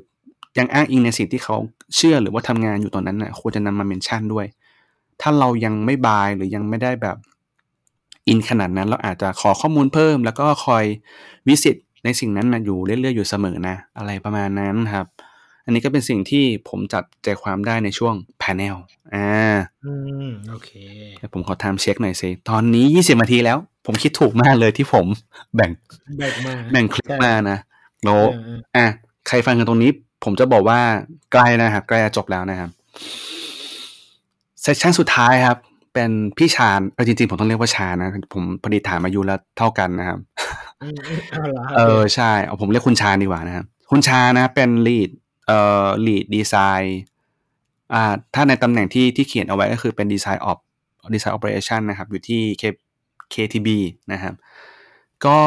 [0.59, 1.57] ยังอ้างอิงในสิ่งที่เขา
[1.97, 4.47] เชื่อหรือว่าทำงานอยู่ตอนนั้นน่ะควรจะนำมาเมนชั่นด้วย
[5.21, 7.17] ถ้าเรายังไม่บายหรือยังไม่ได้แบบ
[8.29, 10.85] อินขนาดนั้น เราอาจจะขอข้อมูลเพิ่ม แล้วก็คอย
[11.49, 15.07] วิสิตในสิ่งนั้นนะอยู่เรื่อยๆอยู่เสมอนะ อะไรประมาณนั้นครับ
[15.65, 18.77] อันนี้ก็เป็นสิ่งที่ผมจับใจความได้ในช่วง panel
[19.15, 19.93] อ่าอื
[20.27, 20.71] มโอเค
[21.19, 25.07] เดี๋ยวผมขอทำเช็คหน่อยสิ ตอนนี้20นาทีแล้ว ผมคิดถูกมากเลยที่ผม
[25.55, 25.71] แบ่ง
[26.19, 27.59] แบ่งมาแบ่งคลิปมานะ
[28.05, 28.87] แล้วเออเอออะ
[29.29, 29.91] ใครฟังกันตรงนี้
[30.25, 30.81] ผมจะบอกว่า
[31.33, 32.71] ใกล้นะครับใกล้จะจบแล้วนะครับ
[34.63, 35.59] เซสชั่นสุดท้ายครับ
[35.95, 40.19] เป็นพี่ชาญเออจริงๆ ผมต้องเรียกว่าชาญนะ ผมพอดีถามอายุแล้วเท่ากันนะครับ
[40.83, 45.11] อืมอืมเอาละเออใช่เอาผมเรียกคุณชาญดีกว่านะครับคุณชาญนะเป็น lead
[45.51, 46.87] เอ่อ lead design
[47.95, 48.03] อ่า
[48.35, 50.59] ถ้าในตำแหน่งที่ที่เขียนเอาไว้ก็คือเป็น design op
[51.15, 52.63] design operation นะครับ อยู่ที่ K
[53.35, 53.69] KTB
[54.13, 54.35] นะครับ
[55.27, 55.41] ก็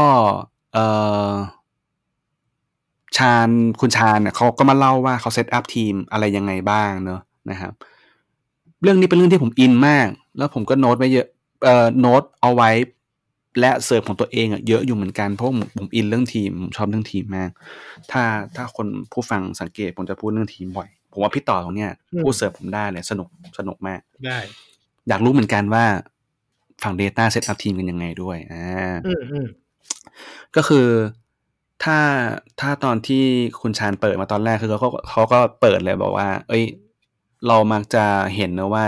[0.74, 0.86] เอ่
[1.32, 1.34] อ
[3.18, 3.50] ชาญ
[3.82, 7.74] คุณชาญเนี่ยเขาก็มาเล่าว่าเขา set up ทีมอะไรยังไงบ้างเนอะนะครับ
[8.82, 11.28] เรื่องนี้เป็นเรื่องที่ผมอินมาก แล้วผมก็โน้ตไว้เยอะ
[11.64, 12.70] เอ่อโน้ตเอาไว้
[13.60, 17.50] และเสิร์ฟของตัวเองอะเยอะอยู่เหมือนกันเพราะผมผมอินเรื่องทีมผมชอบเรื่องทีมมาก
[18.12, 18.24] ถ้า
[18.56, 21.92] ถ้าคนผู้ฟังสังเกตผมจะพูดเรื่องทีมบ่อย ผมว่าพี่ต่อตรงเนี้ย
[22.24, 23.28] พูดเสิร์ฟผมได้เลยสนุก
[23.60, 24.38] สนุกมากได้
[25.08, 25.86] อยากรู้เหมือนกันว่า
[26.84, 29.48] ฝั่ง Data เซตอัพทีมกันยังไงด้วยอ่าอืมอืม
[30.56, 30.88] ก็คือ
[31.84, 31.98] ถ้า
[32.60, 33.24] ถ้าตอนที่
[33.62, 36.64] คุณชาญเปิดมาตอนแรกคือเขาก็เขาก็เปิดเลยบอกว่า เอ้ย
[37.48, 38.86] เรามักจะเห็นนะว่า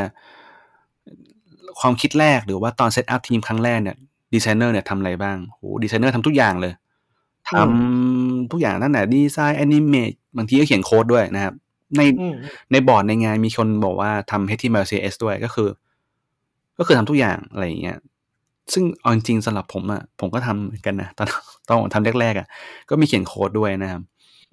[1.80, 3.98] ความคิดแรกหรือว่าตอน set up ทีมครั้งแรกเนี่ย
[4.36, 6.74] ดีไซเนอร์เนี่ยทำอะไรบ้างโหดีไซเนอร์ทำทุกอย่างเลย
[7.50, 11.54] ทำทุกอย่างตั้งแต่ design animate บางทีก็เขียนโค้ดด้วยนะครับ
[11.98, 12.36] ในอืม
[12.72, 15.70] ในบอร์ดในงานมีคนบอกว่าทำ HTML CSS ด้วยก็คือ
[16.78, 17.98] ก็คือทำทุกอย่างอะไรอย่างเงี้ย
[18.74, 21.28] ซึ่งเอาจริงๆสำหรับผมอะผมก็ทำเหมือนกันนะตอน
[21.68, 22.48] ตอนผมทำแรกๆอะ
[22.90, 24.02] ก็มีเขียนโค้ดด้วยนะครับ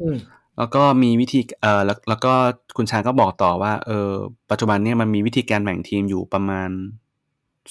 [0.00, 0.16] อืม
[0.58, 2.32] แล้วก็มีวิธีเอ่อแล้วแล้วก็
[2.76, 4.10] คุณชาญก็บอกต่อว่า เออ
[4.50, 6.68] ปัจจุบันเนี่ยมันมีวิธีการแบ่งทีมอยู่ประมาณ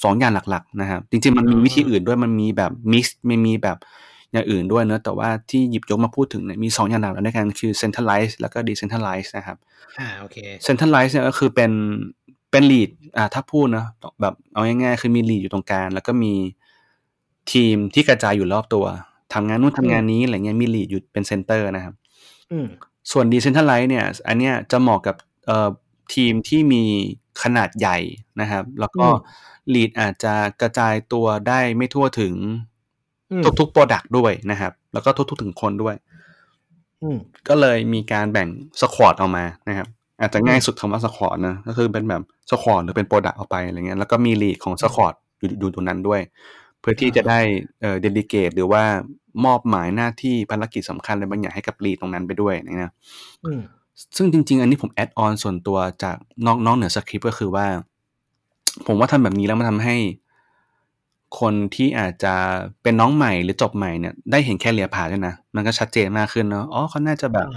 [0.04, 3.77] สองอย่างหลักๆนะครับ จริงๆมันมีวิธีอื่นด้วยมันมีแบบมิกซ์ไม่มีแบบ
[4.32, 9.58] อย่างอื่นด้วยเนอะแต่ว่าที่หยิบยกมาพูดถึงเนี่ยมีสองอย่างหลักด้วยกันคือ centralize แล้วก็ decentralize นะครับ
[9.99, 11.71] อ่าโอเค centralize เนี่ยก็คือเป็น
[12.51, 13.86] เป็น lead อ่าถ้าพูดนะ
[14.21, 16.34] แบบเอาง่ายๆคือมี lead อยู่ตรงกลางแล้วก็มี
[17.51, 18.86] ทีมที่กระจายอยู่รอบตัว
[19.34, 21.93] ทำงานนู่นทำงานนี้อะไรเงี้ยมี lead อยู่เป็น center นะครับ
[22.51, 22.67] อืม
[23.12, 25.69] ส่วน decentralize เนี่ย อันเนี้ยจะเหมาะกับเอ่อ
[26.13, 26.84] ทีมที่มี
[27.44, 27.98] ขนาดใหญ่
[28.41, 29.15] นะครับ แล้วก็อืม
[29.74, 32.36] lead อาจจะกระจายตัวได้ไม่ทั่วถึง
[33.32, 35.96] อืมทุกๆ product ด้วยนะครับ แล้วก็ทุกๆถึงคนด้วย
[37.02, 37.17] อืม
[37.48, 38.48] ก็เลยมีการแบ่ง
[38.82, 39.88] squad ออกมานะครับ
[40.20, 46.22] อาจจะง่ายสุดคำว่า squad นะก็คือเป็นแบบ squad หรือเป็น product ออกไปอะไรเงี้ยแล้วก็มี lead ของ squad อยู่อยู่ตรงนั้นด้วย
[46.80, 47.39] เพื่อที่จะได้
[47.82, 48.84] เอ่อเดลิเกตหรือว่า
[49.46, 52.91] มอบหมายหน้าที่ภารกิจสำคัญอะไรบางอย่างให้กับลีดตรงนั้นไปด้วยนะ
[53.46, 53.62] อืม
[54.17, 57.65] ซึ่งจริง ๆ อันนี้ผมแอดออนส่วนตัวจากนอกนอกเหนือสคริปต์ก็คือว่า
[58.88, 59.97] ผมว่าทำแบบนี้แล้วมันทำให้
[61.39, 62.34] คนที่อาจจะ
[62.84, 67.47] เป็นน้องใหม่หรือจบใหม่เนี่ย ได้เห็นแค่เรียผ่าด้วยนะ มันก็ชัดเจนมากขึ้นเนาะอ๋อเขาน่าจะแบบ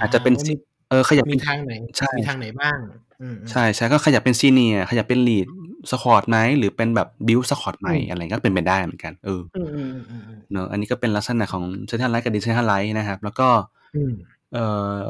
[0.00, 0.54] อาจจะเป็นว่ามี
[0.90, 2.78] เออขยับมีเป็นทางไหนใช่มีทางไหนบ้าง
[3.22, 5.46] อืมใช่ใช่ก็ขยับเป็นซีเนียขยับเป็นลีด
[5.90, 13.48] squad ไหมหรือเป็นแบบ build squad ใหม่อะไรก็เป็นไปได้เหมือนกันเอออืมอืมอืมอืมอืมเนอะอันนี้ก็เป็นลักษณะของ centralize กับ decentralize นะครับ แล้วก็
[13.96, 14.33] อืมเอ่อ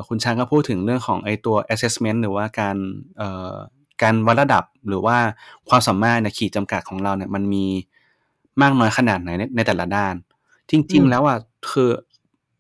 [0.09, 2.77] คุณชาญก็พูดถึงเรื่องของไอตัว assessment หรือว่าการ
[3.19, 3.55] เอ่อ
[4.03, 5.17] การวัดระดับหรือว่า
[5.69, 7.67] ความสามารถในขีดจำกัดของเราเนี่ยมันมี
[8.63, 10.15] มากน้อยขนาดไหนในในแต่ละด้าน
[10.71, 11.39] จริง ๆ แล้วอะ
[11.71, 11.91] คือ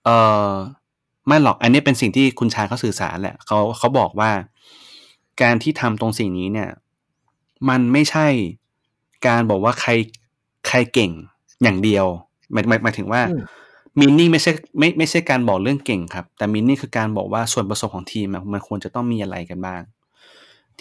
[0.04, 0.16] เอ่
[0.48, 0.50] อ
[1.26, 4.30] ไม่หรอกอันนี้เป็นสิ่งที่คุณชาญเขาสื่อสารแหละเขาเขาบอกว่า
[5.42, 6.70] การที่ทำตรงสิ่งนี้เนี่ย
[7.68, 8.26] มันไม่ใช่
[9.26, 9.90] การบอกว่าใคร
[10.68, 11.10] ใครเก่ง
[11.62, 12.06] อย่างเดียว
[12.52, 13.36] หมายหมายหมายถึงว่าอื
[13.96, 19.82] ม meaning ไม่ใช่ไม่ไม่ใช่การบอกเรื่องเก่งครับ แต่ meaning คือการบอกว่าส่วนผสมของทีมอะมันควรจะต้องมีอะไรกันบ้าง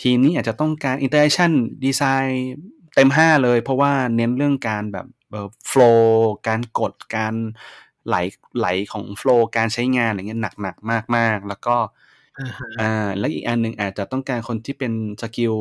[0.02, 2.54] ทีมนี้อาจจะต้องการ interaction design
[2.96, 7.34] เต็มห้าเลย เพราะว่าเน้นเรื่องการแบบเอ่อ flow การกดการ
[8.08, 8.16] ไหล
[8.58, 11.76] ไหลของ flow การใช้งานอะไรเงี้ยหนักหนักมากมากๆแล้วก็
[12.40, 15.54] อ่าฮะอ่าแล้วอีกอันหนึ่งอาจจะต้องการคนที่เป็น skill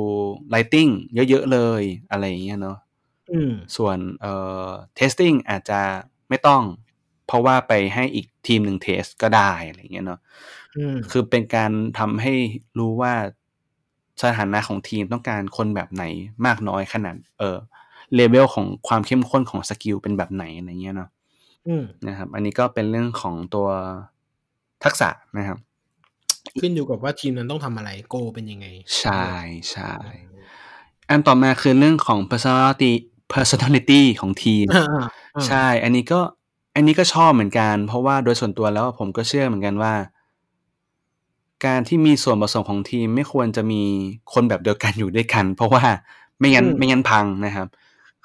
[0.50, 0.88] writing
[1.30, 2.78] เยอะๆเลยอะไรอย่างเงี้ยเนาะ
[3.32, 4.34] อืมส่วนเอ่
[4.66, 5.80] อ testing อาจจะ
[6.28, 6.62] ไม่ต้อง
[7.26, 10.20] เพราะว่าไปให้อีกทีมหนึ่ง test ก็ได้อะไรอย่างเงี้ยเนาะ
[10.76, 12.34] อืมคือเป็นการทำให้
[12.78, 13.14] รู้ว่า
[14.22, 16.04] สถานะของทีมต้องการคนแบบไหน
[16.46, 17.56] มากน้อยขนาด เออ
[18.14, 21.10] เลเวลของความเข้มข้นของ skill เป็นแบบไหนอะไรเงี้ยเนาะ
[21.68, 23.68] อืมนะครับ อันนี้ก็เป็นเรื่องของตัว
[24.84, 25.08] ทักษะ
[25.38, 25.58] นะครับ
[26.60, 28.66] ขึ้นอยู่กับว่าทีมนั้นต้องทำอะไรโกเป็นยังไง
[28.98, 29.26] ใช่
[29.70, 29.92] ใช่
[31.08, 32.92] อันต่อมาคือเรื่องของ personality
[33.32, 35.06] personality ของทีมอ่าอ่า
[35.36, 36.20] อ่าใช่ อันนี้ก็
[36.74, 39.94] อันนี้ก็ชอบเหมือนกัน เพราะว่าโดยส่วนตัวแล้วผมก็เชื่อเหมือนกันว่า
[41.66, 43.82] การที่มีส่วนผสมของทีมไม่ควรจะมี
[44.32, 45.84] คนแบบเดียวกันอยู่ด้วยกัน เพราะว่า
[46.38, 47.68] ไม่งั้นไม่งั้นพังนะครับ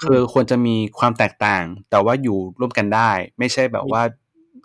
[0.01, 4.01] คือควรจะมีความแตกต่าง แต่ว่าอยู่ร่วมกันได้ ไม่ใช่แบบว่า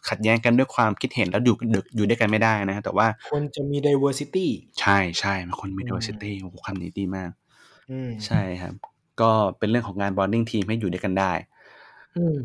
[0.09, 1.55] ขัดแย้งกันด้วยความคิดเห็นแล้วอยู่
[1.97, 4.47] อยู่ด้วยกันไม่ได้นะแต่ว่าควรจะมี diversity
[4.81, 7.31] ใช่ใช่มันคนมีอืม diversity โอ้โหคำนี้ดีมาก
[7.91, 8.75] อืมใช่ครับ
[9.21, 11.33] ก็เป็นเรื่องของงาน bonding ทีมให้อยู่ด้วยกันได้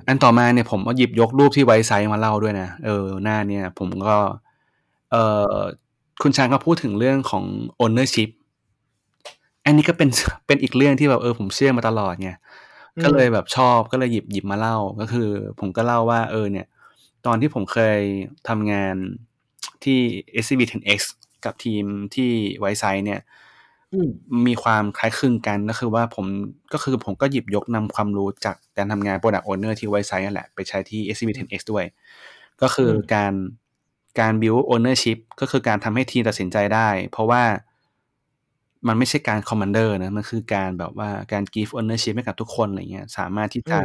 [0.08, 4.18] อันต่อมาเนี่ยผมก็หยิบยกรูปที่ไวซ์ไซส์มาเล่าด้วยนะ เออ หน้าเนี่ย ผมก็
[5.12, 5.16] เอ
[5.54, 5.56] อ
[6.22, 7.44] คุณชางก็พูดถึงเรื่องของ
[7.84, 8.30] ownership
[9.66, 10.10] อันนี้ก็เป็น
[10.48, 12.32] เป็นอีกเรื่องที่แบบเออผมเชื่อมาตลอดไง
[13.04, 16.68] ก็เลยแบบชอบก็เลยหยิบหยิบมาเล่าก็คือ ผมก็เล่าว่า เออ เนี่ย
[17.26, 18.00] ตอนที่ผมเคย
[18.48, 18.96] ทำงาน
[19.84, 20.00] ที่
[20.44, 21.00] SCB 10X
[21.46, 23.20] กับทีมที่ไวซ์ไซส์เนี่ย
[24.08, 24.10] ม
[24.48, 26.26] มีความคล้ายคลึงกันก็คือว่าผม
[26.74, 31.86] ก็คือผมก็หยิบยกนำความรู้จากการทำงาน Product Owner ที่ไวซ์ไซนั่นแหละ ไปใช้ที่ SCB 10X ด้วย
[32.62, 33.34] ก็คืออมการ
[34.20, 37.44] การ build ownership ก็คือการทำให้ทีมตัดสินใจได้ เพราะว่า
[38.88, 43.80] มันไม่ใช่การ commander นะ มันคือการแบบว่าการ give ownership ให้กับทุกคนอะไรเงี้ย สามารถที่จะ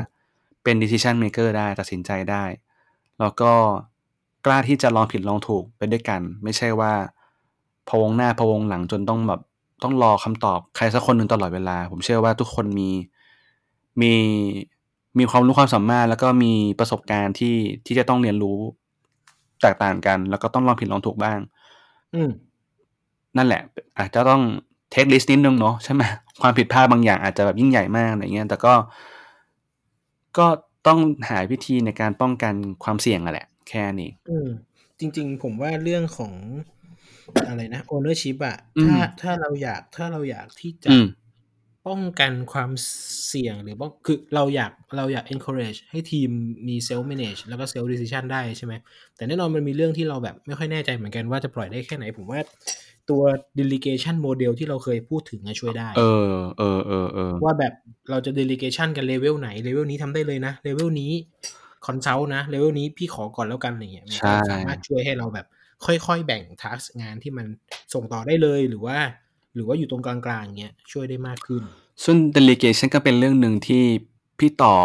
[0.62, 2.44] เป็น decision maker ได้ตัดสินใจได้
[3.20, 3.52] แล้วก็
[4.46, 6.92] กล้าที่จะลองผิดลองถูกไปด้วยกัน ไม่ใช่ว่า
[7.88, 9.40] พะวงหน้าพะวงหลังจนต้องแบบ
[9.82, 12.90] ต้องรอคำตอบใครสักคนหนึ่งตลอดเวลา ผมเชื่อว่าทุกคนมี
[14.02, 14.12] มี
[15.18, 18.58] มีความรู้ความสามารถ แล้วก็มีประสบการณ์ที่ที่จะต้องเรียนรู้
[19.62, 21.38] แตกต่างกัน แล้วก็ต้องลองผิดลองถูกบ้าง
[22.14, 22.30] อืม
[23.36, 23.62] นั่นแหละ
[23.98, 24.42] อาจจะต้อง
[24.90, 26.02] เทคลิสต์นิดนึงเนาะใช่ไหม
[26.42, 28.74] ความผิดพลาดบางอย่างอาจจะแบบยิ่งใหญ่มากอะไรเงี้ยแต่ก็
[30.38, 30.46] ก็
[30.86, 34.48] ต้องหาวิธีในการป้องกันความเสี่ยงอะแหละ แค่นี้อืม
[34.98, 36.32] จริง ๆ ผมว่าเรื่องของ
[37.48, 41.04] อะไรนะ ownership อะอืมถ้าถ้าเราอยากถ้าเราอยากที่จะอืม
[41.88, 42.70] ป้องกันความ
[43.28, 46.30] เสี่ยงหรือป้องคือเราอยากเราอยาก encourage ให้ทีม
[46.68, 48.74] มี self manage แล้วก็ self decision ได้ใช่ไหม
[49.16, 52.40] แต่แน่นอนมันมีเรื่องที่เราแบบไม่ค่อยแน่ใจเหมือนกันว่าจะปล่อยได้แค่ไหน ผมว่า
[53.10, 53.22] ตัว
[53.58, 57.72] delegation model ที่เราเคยพูดถึงอะช่วยได้ เออเออเออเออว่าแบบ
[58.10, 61.12] เราจะ delegation กันเลเวลไหนเลเวลนี้ทำได้เลยนะเลเวลนี้
[61.86, 65.46] consult นะ เลเวลนี้พี่ขอก่อนแล้วกันอะไรเงี้ยมันใช่ก็สามารถช่วยให้เราแบบ
[65.86, 67.46] ค่อยๆ แบ่ง task งานที่มัน
[67.94, 68.98] ส่งต่อได้เลยหรือว่า
[69.54, 71.62] หรือว่าอยู่ตรงกลางๆเงี้ยช่วยได้มากขึ้น
[72.04, 73.84] ซึ่ง delegation ก็เป็นเรื่องหนึ่งที่
[74.38, 74.76] พี่ต่อ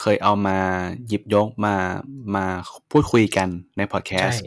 [0.00, 0.58] เคยเอามา
[1.06, 1.74] หยิบยกมา
[2.34, 2.44] มา
[2.90, 4.44] พูดคุยกันในพอดแคสใช่ต์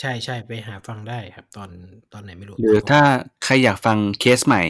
[0.00, 1.70] ใช่ใช่ไปหาฟังได้ครับ ตอน
[2.12, 3.00] ตอนไหนไม่รู้ หรือถ้า
[3.44, 4.62] ใครอยากฟังเคสใหม่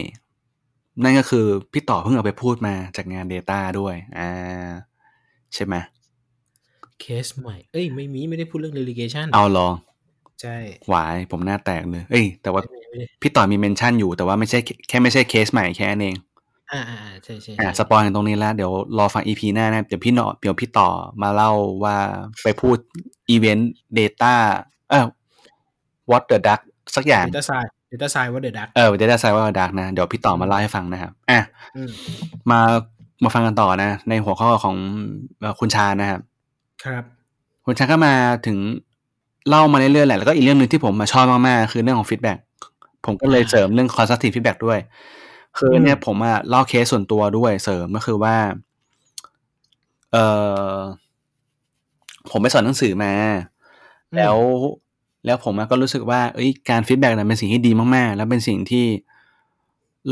[1.03, 4.71] นั่นก็คือพี่ต่อเพิ่งเอาไปพูดมาจากงาน Data ด้วยอ่า
[5.55, 5.75] ใช่ไหม
[7.01, 9.73] เคสใหม่ เอ้ยไม่มีไม่ได้พูดเรื่อง delegation เอาลอง
[10.41, 10.55] ใช่
[10.89, 16.15] หวายผมหน้าแตกเลยเอ้ย แต่ว่าไม่ได้ไม่ได้พี่ต่อมีเมนชั่นอยู่แต่ว่าไม่ใช่แค่ไม่ใช่เคสใหม่แค่นั้นเอง
[16.71, 20.89] อ่าอ่าอ่าใช่ใช่อ่าใช่ spoilกันตรงนี้แล้วเดี๋ยวรอฟัง EP หน้านะเดี๋ยวพี่เนาะเดี๋ยวพี่ต่อ
[21.21, 21.51] มาเล่า
[21.83, 21.95] ว่า
[22.43, 22.77] ไปพูด
[23.29, 24.33] อีเวนต์ Data
[24.89, 25.05] เออ
[26.11, 26.61] What the Duck
[26.95, 31.11] สักอย่าง Data Science Data Science What the Duckเออ Data Science What the Duck นะ เดี๋ยวพี่ต่อมาเล่าให้ฟังนะครับ
[31.29, 31.39] อะ
[31.75, 31.89] อืม
[32.51, 32.59] มา
[33.23, 34.75] มาฟังกันต่อนะ ในหัวข้อของ
[35.39, 36.21] เอ่อคุณชาญนะครับ
[36.85, 37.03] ครับ
[37.65, 38.13] คุณชาญก็มา
[38.47, 38.57] ถึง
[39.49, 42.37] เล่ามาเรื่อยๆแหละแล้วก็อีกเรื่องหนึ่งที่ผมมาชอบมากๆ คือเรื่องของ feedback
[43.05, 44.79] ผมก็เลยอ่าเสริมเรื่อง constructive feedback ด้วย
[45.57, 48.35] คืออมเนี่ยผมอะเล่าเคสส่วนตัวด้วยเสริมก็คือว่า
[50.11, 50.17] เอ
[50.75, 50.77] อ
[52.29, 53.13] ผมไปสอนหนังสือมา
[54.15, 54.37] แล้ว
[55.25, 58.85] แล้วผมอะก็รู้สึกว่า เอ้ย การฟีดแบ็กนั้นเป็นสิ่งที่ดีมากๆ แล้วเป็นสิ่งที่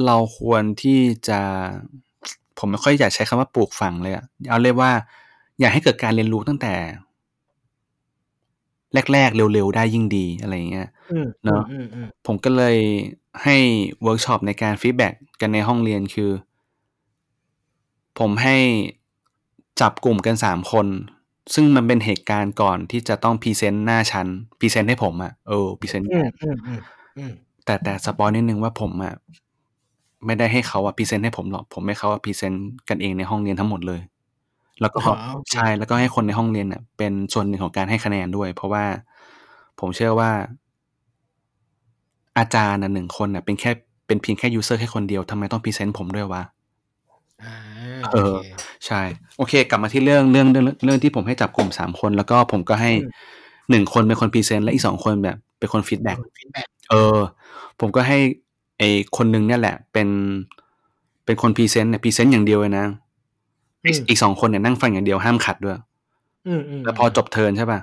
[0.05, 1.39] เราควรที่จะ
[2.57, 4.91] ผมไม่ค่อยอยากใช้คำว่าปลูกฝังเลยอะเอาเรียกว่า
[5.59, 6.73] อยากให้เกิดการเรียนรู้ตั้งแต่
[9.13, 12.77] แรก ๆ เร็ว ๆ ได้ยิ่งดีอะไรอย่างเงี้ยอืมเนอะอืมอืมผมก็เลย
[13.43, 13.57] ให้
[14.03, 16.31] เวิร์กช็อปในการ feedback กันในห้องเรียนคือ
[18.19, 18.57] ผมให้
[19.81, 20.87] จับกลุ่มกันสามคน
[21.53, 24.27] ซึ่งมันเป็นเหตุการณ์ก่อนที่จะต้อง present หน้าชั้น
[24.59, 26.79] present ให้ผมอะเออ present อืมอืมอืม
[27.17, 27.31] อืม
[27.65, 29.13] แต่แต่ spoil นิดนึงว่าผมอะ
[30.25, 34.01] ไม่ได้ให้เขาอะ present ให้ผมหรอก ผมให้เขา present กันเองในห้องเรียนทั้งหมดเลย
[34.81, 38.83] แล้วก็อ๋อโอเคใช่แล้วก็ให้คนในห้องเรียนเนี่ยเป็นส่วนหนึ่งของการให้คะแนนด้วย เพราะว่า
[39.79, 40.31] ผมเชื่อว่า
[42.37, 43.71] อาจารย์น่ะหนึ่งคนน่ะเป็นแค่
[44.07, 46.43] เป็นเพียงแค่ user แค่คนเดียวทำไมต้อง present ผมด้วยวะ
[47.43, 47.53] อ่า
[48.13, 48.31] เอโออเค
[48.85, 49.01] ใช่
[49.37, 53.09] โอเค กลับมาที่เรื่องเรื่องเรื่องเรื่องที่ผมให้จับกลุ่มสามคน แล้วก็ผมก็ให้อืม
[53.69, 57.17] หนึ่งคนเป็นคน present และอีกสองคนแบบ เป็นคน feedback feedback เออ
[57.79, 58.17] ผมก็ให้
[58.77, 58.83] ไอ
[59.17, 60.07] คนหนึ่งเนี่ยแหละ เป็น
[61.25, 62.85] เป็นคน present เนี่ย present อย่างเดียวเลยนะ
[63.89, 65.77] อีกอีกสองคนเนี่ยนั่งฟังอย่างเดียวห้ามขัดด้วย
[66.47, 67.79] อืมอืมแล้วพอจบ turn ใช่ป่ะ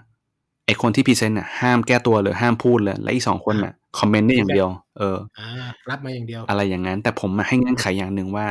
[0.66, 5.49] ไอคนที่ present เนี่ยห้ามแก้ตัวเลยห้ามพูดเลยและอีกสองคนเนี่ย comment ได้อย่างเดียว เอออ่า
[5.90, 8.47] รับมาอย่างเดียว อะไรอย่างนั้น แต่ผมมาให้เงื่อนไขอย่างหนึ่งว่า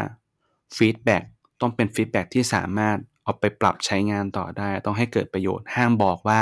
[0.78, 1.18] feedback
[1.62, 6.42] ต้องเป็น feedback ที่สามารถเอาไปปรับใช้งานต่อได้ ต้องให้เกิดประโยชน์ห้ามบอกว่า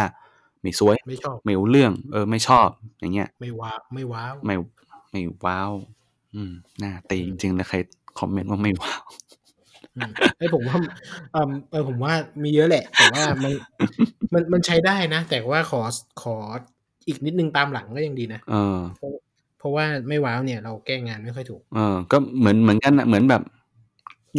[0.62, 2.67] ไม่สวยไม่ชอบไม่รู้เรื่อง เออ ไม่ชอบ
[2.99, 4.56] อย่างเงี้ย ไม่ wow ไม่ wow ไม่
[5.12, 5.71] ไม่ว้าว
[6.36, 6.52] อืม
[6.84, 7.78] น่าตีจริงๆเลยใคร
[8.19, 9.22] คอมเมนต์ว่าไม่ว้าวอืม
[10.38, 10.77] ไอ้ยผมว่า
[11.32, 13.51] เออเออผมว่ามีเยอะแหละ แต่ว่ามัน
[14.34, 15.82] มันมันใช้ได้นะ แต่ว่าขอ
[16.21, 16.36] ขอ
[17.08, 18.79] อีกนิดนึงตามหลังก็ยังดีนะเออ
[19.60, 23.41] เพราะว่าไม่ว้าวเนี่ย เราแก้งานไม่ค่อยถูกเออก็เหมือนเหมือนกันนะเหมือนแบบ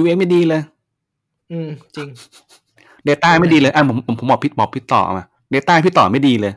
[0.00, 0.62] UX ไม่ดีเลย
[1.52, 2.08] อืม จริง
[3.08, 6.52] Data ไม่ดีเลยอะผมผมผมบอกพี่บอกพี่ต่อมา Data พี่ต่อไม่ดีเลย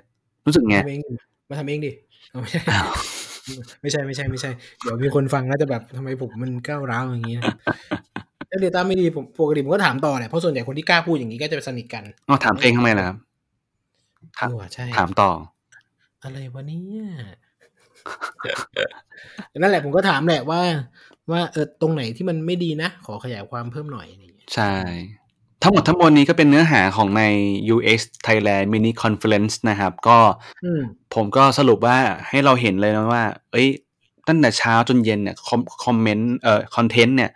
[0.45, 1.13] รู้สึกไงทำเองดิ
[1.49, 1.91] มาทำเองดิ
[2.31, 2.59] เอาไม่ใช่
[3.81, 7.43] ไม่ใช่ไม่ใช่ไม่ใช่ เดี๋ยวมีคนฟังแล้วจะแบบทำไมผมมันก้าวร้าวอย่างนี้นะ
[8.49, 13.17] ถ้าเดต้าไม่ดีผมปกติผมก็ถามต่อแหละเพราะส่วนใหญ่คนที่กล้าพูดอย่างนี้ก็จะสนิทกันอ๋อถามตัวเองทำไมล่ะครับ
[14.39, 15.31] ถามเออใช่ถามต่อ
[16.23, 17.03] อะไรวะเนี่ย
[19.57, 20.61] นั่นแหละผมก็ถามแหละว่า
[21.31, 24.73] ว่าเออตรงไหนที่มันไม่ดีนะ ขอขยายความเพิ่มหน่อยอะไรอย่างเงี้ยใช่
[25.63, 27.23] ทั้งหมดทั้งมวลนี้ก็เป็นเนื้อหาของใน
[27.75, 30.17] UX Thailand Mini Conference นะครับ ก็
[30.63, 30.81] อืม
[31.15, 31.97] ผมก็สรุปว่า
[32.29, 33.67] ให้เราเห็นเลยนะว่า เอ้ย
[34.27, 37.31] ตั้งแต่เช้าจนเย็นเนี่ยคอม comment เอ่อ content เนี่ย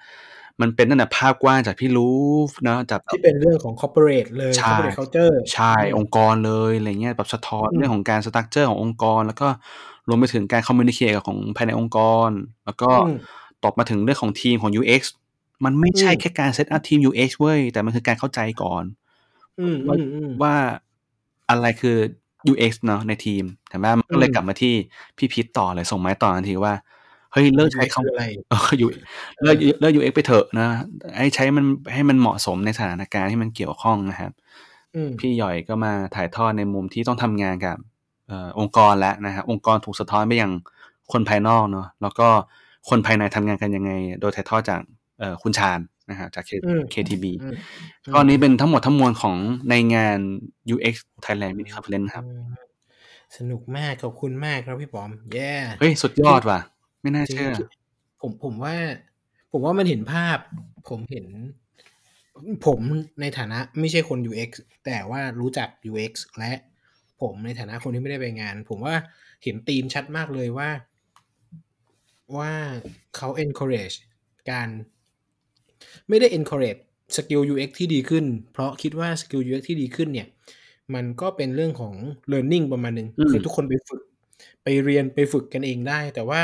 [0.61, 2.21] มันเป็นตั้งแต่ภาพกว้างจากพี่รู้
[2.63, 9.47] เนาะจากที่เป็นเรื่องของ corporate เลยใช่ corporate culture ใช่ องค์กรเลยอะไรเงี้ยแบบสะท้อนอืมเรื่องของการ structure ขององค์กร แล้วก็
[10.07, 12.29] รวมไปถึงการ communication ของภายในองค์กร
[12.65, 13.15] แล้วก็อืม
[13.63, 15.01] ตบมาถึงเรื่องของทีมของ UX
[15.65, 18.83] มันไม่ใช่อืมแค่การ set up ทีม UX เว้ย แต่มันคือการเข้าใจก่อน
[19.59, 20.55] อืมอืมอืมว่า
[21.49, 21.97] อะไรคือ
[22.51, 24.75] UX เนาะในทีมแต่ว่ามันก็เลยอืมกลับมาที่
[25.17, 26.73] พี่พีทต่อเลยส่งไม้ต่อทันทีว่า
[27.33, 28.87] เฮ้ยเลิกใช้ UX คืออะไรคำเออ U
[29.43, 30.67] เลิกเลิก UX ไปเถอะนะ
[31.17, 34.31] ให้ใช้มันให้มันเหมาะสมในสถานการณ์ที่มันเกี่ยวข้องนะครับ
[34.95, 37.77] อืมพี่หย่อยก็มาถ่ายทอดในมุมที่ต้องทำงานกับ
[38.27, 40.51] เออองค์กรแล้วนะครับองค์กรถูกสะท้อนไปยัง
[41.11, 42.27] คนภายนอกเนาะแล้วก็
[42.89, 43.91] คนภายในทำงานกันยังไง
[44.21, 44.81] โดยถ่ายทอดจาก
[45.19, 47.55] เอ่อคุณชาญนะฮะจาก K- อืม KTB อืม
[48.13, 49.35] ก็อันนี้เป็นทั้งหมดทั้งมวลของ
[49.69, 50.19] ในงาน
[50.73, 52.53] UX Thailand Mini Conference ครับอืม
[53.37, 56.59] สนุกมากขอบคุณมากครับพี่ปอม แย่ เฮ้ย สุดยอดว่ะ
[57.01, 58.75] ไม่น่าจริงเชื่อๆผมผมว่า
[59.51, 60.37] ผมว่ามันเห็นภาพ
[60.89, 61.25] ผมเห็น
[62.65, 62.79] ผม
[63.21, 64.51] ในฐานะไม่ใช่คน UX
[64.85, 66.53] แต่ว่ารู้จัก UX และ
[67.21, 68.95] ผมในฐานะคนที่ไม่ได้ไปงาน ผมว่า
[69.43, 70.69] เห็นธีมชัดมากเลยว่า
[72.37, 72.51] ว่า
[73.15, 73.95] เขา encourage
[74.51, 74.69] การ
[76.09, 76.81] ไม่ได้ encourage
[77.15, 80.27] skill UX ที่ดีขึ้น เพราะคิดว่าสกิล UX ที่ดีขึ้นเนี่ย
[80.93, 81.93] มันก็เป็นเรื่องของ
[82.31, 84.01] learning ประมาณหนึ่งอืมคือทุกคนไปฝึก
[84.63, 86.41] ไปเรียนไปฝึกกันเองได้ แต่ว่า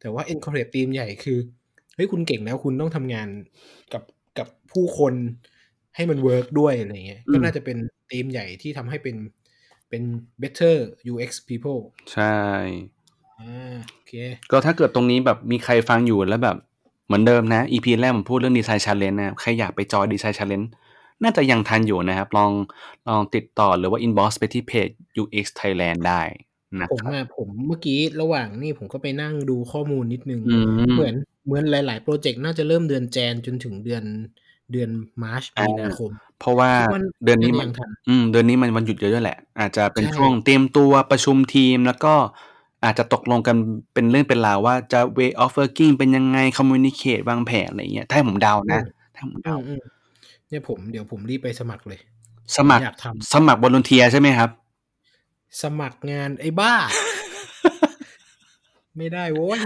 [0.00, 1.38] แต่ว่า encourage ธีมใหญ่คือ
[1.94, 3.28] เฮ้ยคุณเก่งแล้วคุณต้องทำงาน
[3.92, 4.02] กับ
[4.38, 5.14] กับผู้คน
[5.96, 7.76] ให้มัน work ด้วยอะไรเงี้ยอืมก็น่าจะเป็น
[8.10, 9.16] ธีมใหญ่ที่ทำให้เป็น
[9.88, 10.02] เป็น
[10.42, 10.76] better
[11.12, 11.80] UX people
[12.12, 12.38] ใช่
[13.40, 14.12] อ่าโอเค
[14.50, 16.56] ก็ถ้าเกิดตรงนี้แบบมีใครฟังอยู่แล้วแบบ
[17.06, 20.70] เหมือนเดิมนะ EP แรกผมพูดเรื่อง design challenge นะครับใครอยากไป join design challenge
[21.22, 22.50] น่าจะยังทันอยู่นะครับ ลอง
[23.08, 24.88] ลองติดต่อหรือว่า inbox ไปที่เพจ
[25.22, 26.47] UX Thailand ได้นะ
[26.90, 30.56] ผมครับอะผมเมื่อกี้ระหว่างนี่ผมก็ไปนั่งดูข้อมูลนิดนึงอื
[30.92, 31.14] มเหมือน
[31.46, 34.04] เหมือนหลาย ๆ โปรเจกต์น่าจะเริ่มเดือนแจนจนถึงเดือน
[34.72, 34.90] เดือน
[35.22, 42.14] มาร์ชอ่ามีมีนาคม เพราะว่ามันเดือนนี้น่าจะมันยังทันอืมเดือนนี้มันวันหยุดเยอะด้วยแหละ อาจจะเป็นใช่ช่วงเตรียมตัวประชุมทีมแล้วก็
[42.84, 43.56] อาจจะตกลงกัน
[43.94, 48.80] เป็นเรื่องเป็นราวว่าจะ way of working เป็นยังไง communicate วางแผนอะไรอย่างเงี้ย ถ้าให้ผมเดานะ
[49.14, 49.82] ถ้าให้ผมอืเดามอืม
[50.48, 52.00] เนี่ยผมเดี๋ยวผมรีบไปสมัครเลย
[52.56, 54.67] สมัครอยากทสมัครบอลเทียใช่ไหมครับำ
[55.62, 56.74] สมัครงานไอ้บ้า
[58.96, 59.60] ไม่ได้โว้ย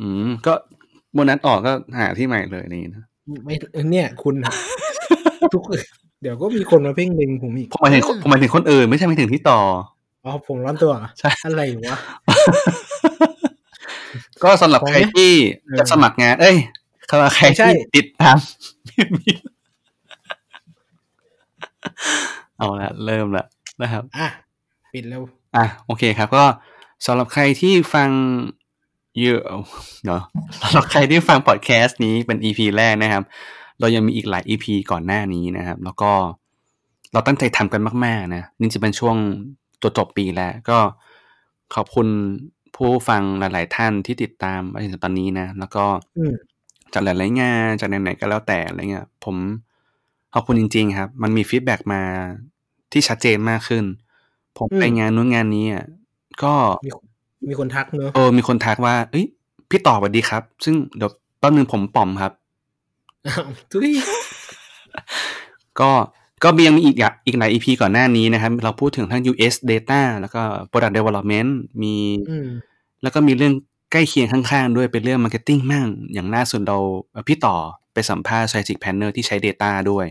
[0.00, 0.54] อืม ก็
[1.12, 3.04] โบนัสออกก็หาที่ใหม่เลยนี่นะ
[3.44, 3.54] ไม่
[3.90, 4.52] เนี่ย คุณอะ
[5.54, 5.64] ทุก
[6.22, 9.60] เดี๋ยวก็มีคนมาเพ่งเล็งผมอีกผมหมายถึงผมหมายถึงคนอื่นไม่ใช่หมายถึงพี่ต่อ
[10.24, 11.98] อ๋อผมร้อนตัวเหรอใช่อะไรวะ
[14.42, 15.32] ก็สำหรับพอใคไหรมที่
[15.66, 16.56] เออจะสมัครงาน เอ้ย
[17.10, 18.36] สำหรับใครไม่ใช่ที่ติดตาม
[22.58, 23.44] เอาละเริ่มละ
[23.82, 24.26] นะครับ อะ
[24.94, 25.22] ปิดเร็ว
[25.56, 26.44] อะโอเคครับ ก็
[27.06, 28.10] สำหรับใครที่ฟัง
[29.20, 29.42] เยอะ
[30.06, 30.22] เนาะ
[30.60, 33.24] สำหรับใครที่ฟังพอดแคสต์นี้เป็น EP แรกนะครับ
[33.80, 36.10] เรายังมีอีกหลาย EP ก่อนหน้านี้นะครับ แล้วก็
[37.12, 39.16] เราตั้งใจทำกันมาก ๆ นะนี่จะเป็นช่วง
[39.82, 40.78] ตัวจบปีแล้ว ก็
[41.74, 42.08] ขอบคุณ
[42.76, 45.84] ผู้ฟังหลาย ๆ ท่านที่ติดตามมาถึงตอนนี้นะ แล้วก็
[46.18, 46.34] อืม
[46.92, 49.36] จากหลาย ๆ งานจากไหน ๆ ก็แล้วแต่อะไรเงี้ยผม
[50.34, 52.02] ขอบคุณจริง ๆ ครับ มันมีฟีดแบ็กมา
[52.92, 53.84] ที่ชัดเจนมากขึ้น
[54.58, 55.84] ผมอืมไปงานนู้นงานนี้อะ
[56.42, 56.54] ก็
[56.86, 56.90] มี
[57.48, 59.26] มีคนทักเนอะเออมีคนทักว่า เอ้ย
[59.70, 62.32] พี่ต่อสวัสดีครับ ซึ่งเดี๋ยวแป๊บนึงผมป่อมครับ
[63.26, 63.90] อ้าวทุย
[65.80, 65.90] ก็
[66.44, 71.50] ก็มียังมีอีกอะอีกหลาย EP ก่อนหน้านี้นะครับ เราพูดถึงทั้ง US Data แล้วก็ Product Development
[71.82, 71.94] มี
[72.30, 72.48] อืม
[73.02, 73.54] แล้วก็มีเรื่อง
[73.92, 76.78] ใกล้เคียงข้างๆ ด้วยเป็นเรื่อง Marketing มั่งอย่างล่าสุดเรา
[77.12, 77.56] เอ่อพี่ต่อ
[77.92, 80.06] ไปสัมภาษณ์ strategic planner ที่ใช้ Data ด้วย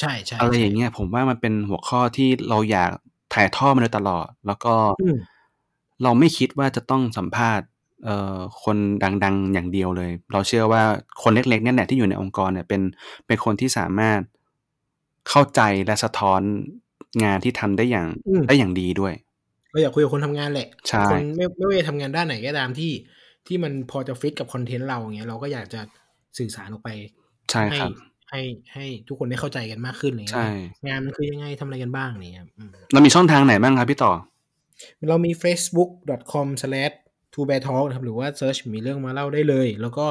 [0.00, 2.92] ใช่ใช่อะไรใช่อย่างเงี้ยผมว่ามันเป็นหัวข้อที่เราอยาก
[3.34, 5.16] ถ่ายทอดมาโดยตลอด แล้วก็อืม
[6.02, 7.66] เราไม่คิดว่าจะต้องสัมภาษณ์
[8.04, 8.76] เอ่อคน
[9.24, 10.82] ดังๆอย่างเดียวเลย เราเชื่อว่า
[11.22, 12.82] คนเล็กๆเนี่ยแหละที่อยู่ในองค์กรเนี่ยเป็น
[13.26, 14.20] เป็นคนที่สามารถ
[15.28, 16.40] เข้าใจและสะท้อน
[17.24, 19.14] งานที่ทำได้อย่างอืมได้อย่างดีด้วย
[19.70, 22.92] เราอยากคุยกับคนทำงานแหละใช่คนไม่ไม่ว่าจะทำงานด้านไหนก็ตามที่
[23.46, 25.80] ที่มันพอจะฟิตกับคอนเทนต์เราอย่างเงี้ยเราก็อยากจะ
[26.38, 26.90] สื่อสารออกไป
[27.50, 27.90] ใช่ให้ครับ
[28.34, 30.46] ให้ให้ทุกคนได้เข้าใจกันมากขึ้นอะไรใช่
[30.84, 34.12] เงี้ยงานมันคือยังไงทำอะไรกันบ้างเนี่ยครับอืมเรามีช่องทางไหนบ้างครับพี่ต่อ
[35.08, 40.06] เรามี facebook.com/to bear talk นะครับหรือว่า search มีเรื่องมาเล่าได้เลย แล้วก็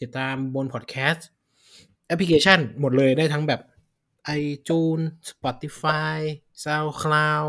[0.00, 1.26] ติดตามบนพอดแคสต์
[2.06, 3.60] แอปพลิเคชันหมดเลยได้ทั้งแบบ
[4.40, 6.16] iTunes Spotify
[6.64, 7.48] SoundCloud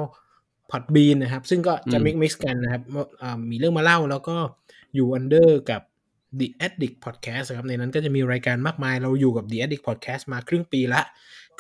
[0.72, 2.84] Podbean นะครับ ซึ่งก็จะอืม mix mix กันนะครับ
[3.22, 4.38] อ่ามีเรื่องมาเล่าแล้วก็
[4.96, 5.82] อยู่ under กับ
[6.40, 11.02] The Addict Podcast นะครับในนั้นก็จะมีรายการมากมายเราอยู่กับ The Addict Podcast มาครึ่งปีละ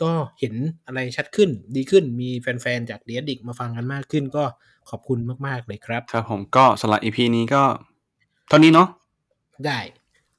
[0.01, 0.55] ก็เห็น
[0.85, 4.43] อะไรชัดขึ้นดีขึ้นมีแฟนๆ จาก The Addict มาฟังกันมากขึ้นก็
[4.89, 7.63] ขอบคุณมากๆเลยครับ ครับผมก็สำหรับ EP นี้ก็
[8.47, 8.87] เท่านี้เนาะ
[9.65, 9.79] ได้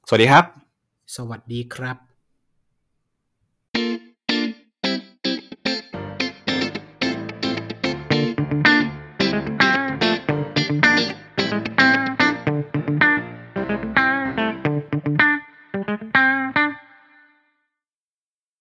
[0.09, 0.45] สวัสดีครับ
[1.16, 2.06] สวัสดีครับ